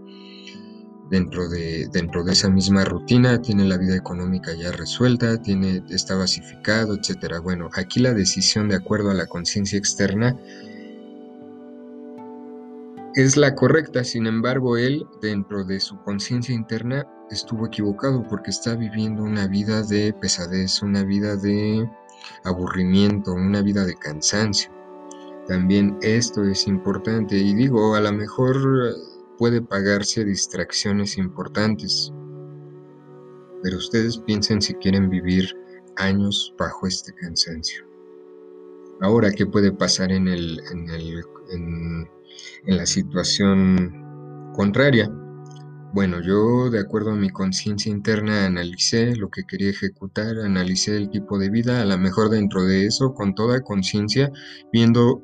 dentro 1.10 1.48
de, 1.48 1.88
dentro 1.92 2.24
de 2.24 2.32
esa 2.32 2.48
misma 2.50 2.84
rutina, 2.84 3.40
tiene 3.40 3.64
la 3.64 3.78
vida 3.78 3.96
económica 3.96 4.54
ya 4.54 4.72
resuelta, 4.72 5.40
tiene, 5.40 5.82
está 5.88 6.14
basificado, 6.14 6.94
etcétera. 6.94 7.40
Bueno, 7.40 7.68
aquí 7.74 8.00
la 8.00 8.14
decisión 8.14 8.68
de 8.68 8.76
acuerdo 8.76 9.10
a 9.10 9.14
la 9.14 9.26
conciencia 9.26 9.78
externa 9.78 10.36
es 13.14 13.36
la 13.36 13.54
correcta, 13.54 14.04
sin 14.04 14.26
embargo, 14.26 14.76
él 14.76 15.04
dentro 15.20 15.64
de 15.64 15.80
su 15.80 15.98
conciencia 16.02 16.54
interna 16.54 17.06
estuvo 17.30 17.66
equivocado 17.66 18.22
porque 18.28 18.50
está 18.50 18.76
viviendo 18.76 19.24
una 19.24 19.48
vida 19.48 19.82
de 19.82 20.12
pesadez, 20.12 20.82
una 20.82 21.02
vida 21.02 21.36
de 21.36 21.88
aburrimiento, 22.44 23.32
una 23.32 23.62
vida 23.62 23.84
de 23.84 23.96
cansancio. 23.96 24.70
También 25.46 25.98
esto 26.02 26.44
es 26.44 26.66
importante 26.66 27.34
y 27.36 27.54
digo, 27.54 27.94
a 27.94 28.00
lo 28.00 28.12
mejor 28.12 28.94
puede 29.38 29.62
pagarse 29.62 30.24
distracciones 30.24 31.16
importantes. 31.16 32.12
Pero 33.62 33.78
ustedes 33.78 34.18
piensen 34.18 34.60
si 34.60 34.74
quieren 34.74 35.08
vivir 35.08 35.54
años 35.96 36.54
bajo 36.58 36.86
este 36.86 37.12
cansancio. 37.14 37.84
Ahora, 39.00 39.30
¿qué 39.30 39.46
puede 39.46 39.72
pasar 39.72 40.10
en, 40.10 40.26
el, 40.26 40.60
en, 40.72 40.90
el, 40.90 41.22
en, 41.52 42.08
la 42.76 42.84
situación 42.84 44.52
contraria? 44.54 45.10
Bueno, 45.94 46.20
yo 46.20 46.68
de 46.68 46.80
acuerdo 46.80 47.12
a 47.12 47.16
mi 47.16 47.30
conciencia 47.30 47.90
interna 47.90 48.44
analicé 48.44 49.16
lo 49.16 49.30
que 49.30 49.44
quería 49.44 49.70
ejecutar, 49.70 50.38
analicé 50.38 50.96
el 50.96 51.10
tipo 51.10 51.38
de 51.38 51.48
vida, 51.48 51.80
a 51.80 51.84
lo 51.84 51.96
mejor 51.96 52.28
dentro 52.28 52.64
de 52.64 52.86
eso, 52.86 53.14
con 53.14 53.34
toda 53.34 53.62
conciencia, 53.62 54.30
viendo 54.72 55.22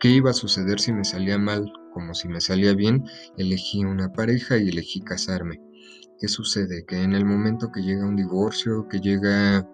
qué 0.00 0.08
iba 0.08 0.30
a 0.30 0.34
suceder 0.34 0.80
si 0.80 0.92
me 0.92 1.04
salía 1.04 1.38
mal, 1.38 1.72
como 1.92 2.14
si 2.14 2.28
me 2.28 2.40
salía 2.40 2.74
bien, 2.74 3.04
elegí 3.36 3.84
una 3.84 4.12
pareja 4.12 4.58
y 4.58 4.68
elegí 4.68 5.00
casarme. 5.00 5.60
¿Qué 6.18 6.28
sucede? 6.28 6.84
Que 6.86 7.02
en 7.02 7.14
el 7.14 7.24
momento 7.24 7.70
que 7.72 7.82
llega 7.82 8.06
un 8.06 8.16
divorcio, 8.16 8.86
que 8.88 9.00
llega 9.00 9.68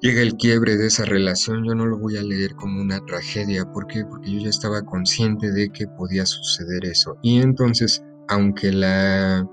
llega 0.00 0.22
el 0.22 0.36
quiebre 0.36 0.76
de 0.76 0.86
esa 0.86 1.04
relación, 1.04 1.64
yo 1.64 1.74
no 1.74 1.86
lo 1.86 1.98
voy 1.98 2.16
a 2.16 2.22
leer 2.22 2.54
como 2.54 2.80
una 2.80 3.04
tragedia. 3.04 3.64
¿Por 3.72 3.86
qué? 3.86 4.04
Porque 4.04 4.30
yo 4.30 4.40
ya 4.40 4.50
estaba 4.50 4.82
consciente 4.82 5.50
de 5.50 5.70
que 5.70 5.86
podía 5.88 6.26
suceder 6.26 6.84
eso. 6.84 7.16
Y 7.22 7.40
entonces, 7.40 8.02
aunque 8.28 8.72
la 8.72 9.48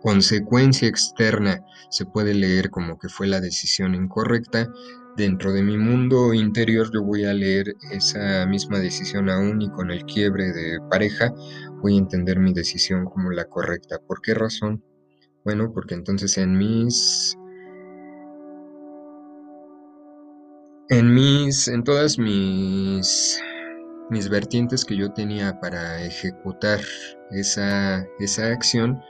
consecuencia 0.00 0.88
externa 0.88 1.64
se 1.90 2.04
puede 2.04 2.34
leer 2.34 2.70
como 2.70 2.98
que 2.98 3.08
fue 3.08 3.26
la 3.26 3.40
decisión 3.40 3.94
incorrecta, 3.94 4.68
dentro 5.16 5.52
de 5.52 5.62
mi 5.62 5.78
mundo 5.78 6.34
interior 6.34 6.90
yo 6.92 7.02
voy 7.02 7.24
a 7.24 7.32
leer 7.32 7.74
esa 7.90 8.46
misma 8.46 8.78
decisión 8.78 9.30
aún 9.30 9.62
y 9.62 9.70
con 9.70 9.90
el 9.90 10.04
quiebre 10.04 10.52
de 10.52 10.78
pareja 10.90 11.32
voy 11.82 11.94
a 11.94 11.98
entender 11.98 12.38
mi 12.38 12.52
decisión 12.52 13.06
como 13.06 13.30
la 13.30 13.46
correcta. 13.46 13.98
¿Por 14.06 14.20
qué 14.20 14.34
razón? 14.34 14.84
Bueno, 15.44 15.72
porque 15.72 15.94
entonces 15.94 16.36
en 16.38 16.58
mis 16.58 17.36
en 20.88 21.14
mis 21.14 21.68
en 21.68 21.82
todas 21.82 22.18
mis 22.18 23.40
mis 24.10 24.28
vertientes 24.28 24.84
que 24.84 24.96
yo 24.96 25.12
tenía 25.12 25.58
para 25.60 26.04
ejecutar 26.04 26.80
esa 27.30 28.06
esa 28.20 28.48
acción 28.48 29.00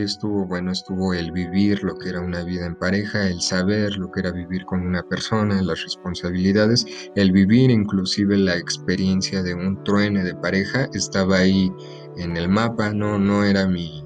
estuvo, 0.00 0.46
bueno, 0.46 0.72
estuvo 0.72 1.12
el 1.12 1.32
vivir 1.32 1.82
lo 1.82 1.94
que 1.96 2.08
era 2.08 2.20
una 2.20 2.42
vida 2.44 2.66
en 2.66 2.76
pareja, 2.76 3.26
el 3.26 3.40
saber 3.40 3.96
lo 3.96 4.10
que 4.10 4.20
era 4.20 4.30
vivir 4.30 4.64
con 4.64 4.86
una 4.86 5.02
persona, 5.02 5.60
las 5.60 5.82
responsabilidades, 5.82 6.86
el 7.14 7.32
vivir 7.32 7.70
inclusive 7.70 8.38
la 8.38 8.56
experiencia 8.56 9.42
de 9.42 9.54
un 9.54 9.82
truene 9.84 10.24
de 10.24 10.34
pareja, 10.34 10.88
estaba 10.94 11.38
ahí 11.38 11.70
en 12.16 12.36
el 12.36 12.48
mapa, 12.48 12.92
no, 12.92 13.18
no 13.18 13.44
era 13.44 13.66
mi, 13.66 14.04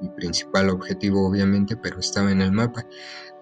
mi 0.00 0.08
principal 0.10 0.70
objetivo 0.70 1.26
obviamente, 1.28 1.76
pero 1.76 1.98
estaba 1.98 2.30
en 2.30 2.42
el 2.42 2.52
mapa. 2.52 2.86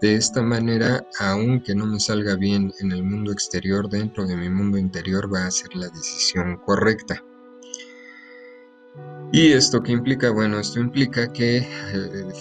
De 0.00 0.14
esta 0.14 0.42
manera, 0.42 1.06
aunque 1.20 1.74
no 1.74 1.86
me 1.86 2.00
salga 2.00 2.36
bien 2.36 2.72
en 2.80 2.92
el 2.92 3.04
mundo 3.04 3.32
exterior, 3.32 3.88
dentro 3.88 4.26
de 4.26 4.36
mi 4.36 4.48
mundo 4.48 4.78
interior 4.78 5.32
va 5.32 5.46
a 5.46 5.50
ser 5.50 5.74
la 5.74 5.88
decisión 5.88 6.56
correcta. 6.64 7.22
¿Y 9.34 9.52
esto 9.52 9.82
qué 9.82 9.92
implica? 9.92 10.30
Bueno, 10.30 10.58
esto 10.58 10.78
implica 10.78 11.32
que, 11.32 11.56
eh, 11.56 11.66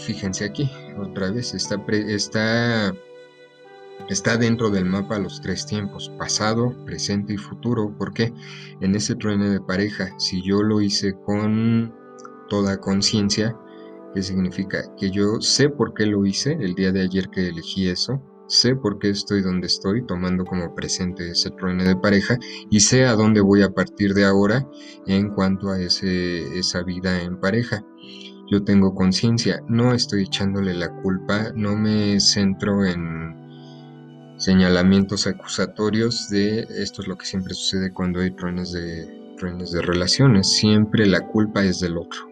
fíjense 0.06 0.44
aquí, 0.44 0.70
otra 1.00 1.32
vez, 1.32 1.54
está, 1.54 1.82
está, 1.90 2.94
está 4.10 4.36
dentro 4.36 4.70
del 4.70 4.84
mapa 4.84 5.18
los 5.18 5.40
tres 5.40 5.66
tiempos, 5.66 6.12
pasado, 6.18 6.76
presente 6.86 7.32
y 7.32 7.38
futuro. 7.38 7.96
porque 7.98 8.34
En 8.82 8.94
ese 8.94 9.16
trueno 9.16 9.50
de 9.50 9.62
pareja, 9.62 10.14
si 10.20 10.44
yo 10.44 10.64
lo 10.64 10.82
hice 10.82 11.14
con 11.26 11.96
toda 12.50 12.78
conciencia, 12.82 13.56
¿qué 14.14 14.22
significa? 14.22 14.84
Que 14.98 15.12
yo 15.12 15.40
sé 15.40 15.70
por 15.70 15.94
qué 15.94 16.06
lo 16.06 16.26
hice 16.26 16.58
el 16.60 16.76
día 16.76 16.92
de 16.92 17.04
ayer 17.04 17.30
que 17.30 17.48
elegí 17.48 17.88
eso, 17.88 18.22
sé 18.52 18.76
por 18.76 19.00
qué 19.00 19.10
estoy 19.10 19.42
donde 19.42 19.68
estoy, 19.68 20.06
tomando 20.06 20.44
como 20.44 20.76
presente 20.76 21.32
ese 21.32 21.52
trueno 21.52 21.86
de 21.86 21.96
pareja 21.96 22.38
y 22.70 22.82
sé 22.82 23.06
a 23.06 23.14
dónde 23.14 23.40
voy 23.40 23.64
a 23.64 23.72
partir 23.72 24.14
de 24.14 24.26
ahora 24.26 24.68
en 25.08 25.30
cuanto 25.30 25.70
a 25.70 25.80
ese, 25.80 26.60
esa 26.60 26.84
vida 26.84 27.22
en 27.22 27.40
pareja. 27.40 27.86
Yo 28.52 28.64
tengo 28.66 28.94
conciencia, 28.94 29.64
no 29.70 29.94
estoy 29.94 30.24
echándole 30.24 30.74
la 30.74 30.94
culpa, 31.02 31.54
no 31.56 31.78
me 31.78 32.20
centro 32.20 32.86
en 32.86 33.40
señalamientos 34.38 35.28
acusatorios 35.28 36.30
de 36.30 36.68
esto 36.78 37.02
es 37.02 37.08
lo 37.08 37.18
que 37.18 37.26
siempre 37.26 37.54
sucede 37.54 37.94
cuando 37.94 38.20
hay 38.20 38.36
truenes 38.36 38.74
de, 38.74 39.36
truenes 39.38 39.72
de 39.72 39.82
relaciones, 39.82 40.52
siempre 40.52 41.06
la 41.06 41.26
culpa 41.28 41.64
es 41.64 41.80
del 41.80 41.98
otro 41.98 42.31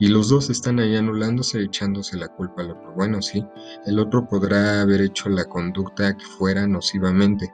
y 0.00 0.08
los 0.08 0.30
dos 0.30 0.48
están 0.48 0.80
ahí 0.80 0.96
anulándose, 0.96 1.62
echándose 1.62 2.16
la 2.16 2.28
culpa 2.28 2.62
al 2.62 2.70
otro. 2.70 2.92
Bueno, 2.96 3.20
sí, 3.20 3.44
el 3.86 3.98
otro 3.98 4.26
podrá 4.26 4.80
haber 4.80 5.02
hecho 5.02 5.28
la 5.28 5.44
conducta 5.44 6.16
que 6.16 6.24
fuera 6.24 6.66
nocivamente, 6.66 7.52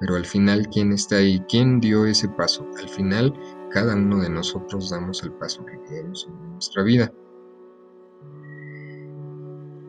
pero 0.00 0.16
al 0.16 0.26
final, 0.26 0.68
¿quién 0.70 0.92
está 0.92 1.16
ahí? 1.16 1.40
¿Quién 1.48 1.78
dio 1.80 2.04
ese 2.04 2.28
paso? 2.28 2.66
Al 2.82 2.88
final, 2.88 3.32
cada 3.70 3.94
uno 3.94 4.20
de 4.20 4.28
nosotros 4.28 4.90
damos 4.90 5.22
el 5.22 5.32
paso 5.32 5.64
que 5.64 5.80
queremos 5.88 6.26
en 6.28 6.52
nuestra 6.52 6.82
vida. 6.82 7.12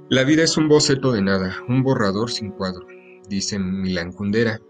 La 0.09 0.23
vida 0.23 0.43
es 0.43 0.57
un 0.57 0.69
boceto 0.69 1.11
de 1.11 1.23
nada, 1.23 1.55
un 1.67 1.81
borrador 1.81 2.29
sin 2.29 2.51
cuadro, 2.51 2.85
dice 3.27 3.57
Milan 3.57 4.11
Kundera. 4.11 4.61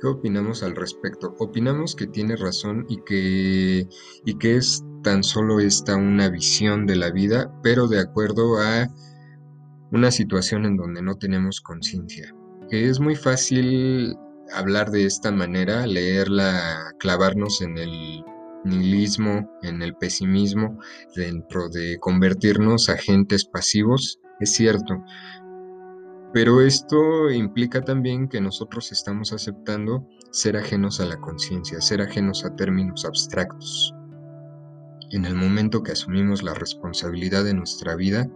¿Qué 0.00 0.06
opinamos 0.06 0.62
al 0.62 0.76
respecto? 0.76 1.34
Opinamos 1.38 1.96
que 1.96 2.06
tiene 2.06 2.36
razón 2.36 2.86
y 2.88 2.98
que, 3.04 3.88
y 4.24 4.34
que 4.38 4.56
es 4.56 4.84
tan 5.02 5.24
solo 5.24 5.58
esta 5.58 5.96
una 5.96 6.28
visión 6.28 6.86
de 6.86 6.96
la 6.96 7.10
vida, 7.10 7.52
pero 7.62 7.88
de 7.88 8.00
acuerdo 8.00 8.58
a 8.58 8.88
una 9.90 10.10
situación 10.10 10.66
en 10.66 10.76
donde 10.76 11.02
no 11.02 11.16
tenemos 11.16 11.60
conciencia. 11.60 12.32
Que 12.70 12.88
es 12.88 13.00
muy 13.00 13.16
fácil 13.16 14.16
hablar 14.52 14.90
de 14.90 15.04
esta 15.04 15.32
manera, 15.32 15.86
leerla, 15.86 16.92
clavarnos 16.98 17.60
en 17.60 17.78
el 17.78 18.24
nihilismo, 18.64 19.50
en 19.62 19.82
el 19.82 19.96
pesimismo, 19.96 20.78
dentro 21.16 21.68
de 21.68 21.98
convertirnos 21.98 22.88
agentes 22.88 23.44
pasivos, 23.44 24.20
es 24.40 24.52
cierto, 24.52 25.02
pero 26.40 26.60
esto 26.60 27.32
implica 27.32 27.82
también 27.82 28.28
que 28.28 28.40
nosotros 28.40 28.92
estamos 28.92 29.32
aceptando 29.32 30.06
ser 30.30 30.56
ajenos 30.56 31.00
a 31.00 31.04
la 31.04 31.16
conciencia, 31.16 31.80
ser 31.80 32.00
ajenos 32.00 32.44
a 32.44 32.54
términos 32.54 33.04
abstractos. 33.04 33.92
En 35.10 35.24
el 35.24 35.34
momento 35.34 35.82
que 35.82 35.90
asumimos 35.90 36.44
la 36.44 36.54
responsabilidad 36.54 37.42
de 37.42 37.54
nuestra 37.54 37.96
vida, 37.96 38.30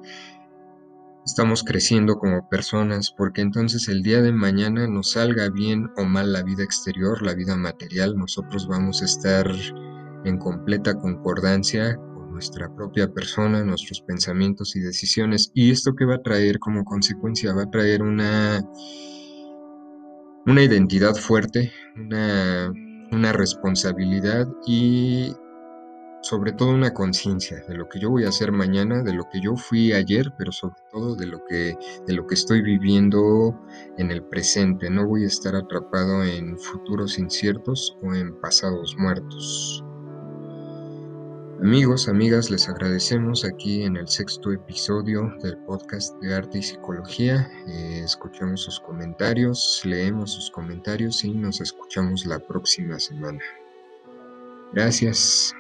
estamos 1.24 1.62
creciendo 1.62 2.18
como 2.18 2.48
personas, 2.48 3.14
porque 3.16 3.40
entonces 3.40 3.86
el 3.86 4.02
día 4.02 4.20
de 4.20 4.32
mañana 4.32 4.88
nos 4.88 5.12
salga 5.12 5.48
bien 5.48 5.88
o 5.96 6.02
mal 6.02 6.32
la 6.32 6.42
vida 6.42 6.64
exterior, 6.64 7.22
la 7.22 7.34
vida 7.34 7.54
material, 7.54 8.16
nosotros 8.16 8.66
vamos 8.66 9.00
a 9.02 9.04
estar 9.04 9.48
en 10.24 10.38
completa 10.38 10.98
concordancia 10.98 12.00
nuestra 12.32 12.74
propia 12.74 13.12
persona, 13.12 13.64
nuestros 13.64 14.00
pensamientos 14.00 14.74
y 14.76 14.80
decisiones. 14.80 15.50
Y 15.54 15.70
esto 15.70 15.94
que 15.94 16.04
va 16.04 16.16
a 16.16 16.22
traer 16.22 16.58
como 16.58 16.84
consecuencia, 16.84 17.54
va 17.54 17.62
a 17.62 17.70
traer 17.70 18.02
una, 18.02 18.62
una 20.46 20.62
identidad 20.62 21.14
fuerte, 21.14 21.72
una, 21.96 22.72
una 23.12 23.32
responsabilidad 23.32 24.48
y 24.66 25.32
sobre 26.22 26.52
todo 26.52 26.70
una 26.70 26.94
conciencia 26.94 27.64
de 27.68 27.74
lo 27.74 27.88
que 27.88 27.98
yo 27.98 28.10
voy 28.10 28.24
a 28.24 28.28
hacer 28.28 28.52
mañana, 28.52 29.02
de 29.02 29.12
lo 29.12 29.28
que 29.30 29.40
yo 29.40 29.56
fui 29.56 29.92
ayer, 29.92 30.32
pero 30.38 30.52
sobre 30.52 30.76
todo 30.90 31.16
de 31.16 31.26
lo 31.26 31.44
que 31.44 31.76
de 32.06 32.14
lo 32.14 32.26
que 32.26 32.34
estoy 32.34 32.62
viviendo 32.62 33.58
en 33.98 34.10
el 34.10 34.22
presente. 34.22 34.88
No 34.88 35.06
voy 35.06 35.24
a 35.24 35.26
estar 35.26 35.56
atrapado 35.56 36.22
en 36.22 36.56
futuros 36.58 37.18
inciertos 37.18 37.98
o 38.02 38.14
en 38.14 38.40
pasados 38.40 38.94
muertos. 38.96 39.84
Amigos, 41.62 42.08
amigas, 42.08 42.50
les 42.50 42.68
agradecemos 42.68 43.44
aquí 43.44 43.84
en 43.84 43.96
el 43.96 44.08
sexto 44.08 44.50
episodio 44.50 45.32
del 45.40 45.56
podcast 45.58 46.12
de 46.20 46.34
arte 46.34 46.58
y 46.58 46.62
psicología. 46.62 47.48
Eh, 47.68 48.02
escuchamos 48.04 48.62
sus 48.62 48.80
comentarios, 48.80 49.80
leemos 49.84 50.32
sus 50.32 50.50
comentarios 50.50 51.22
y 51.22 51.30
nos 51.30 51.60
escuchamos 51.60 52.26
la 52.26 52.40
próxima 52.40 52.98
semana. 52.98 53.40
Gracias. 54.72 55.54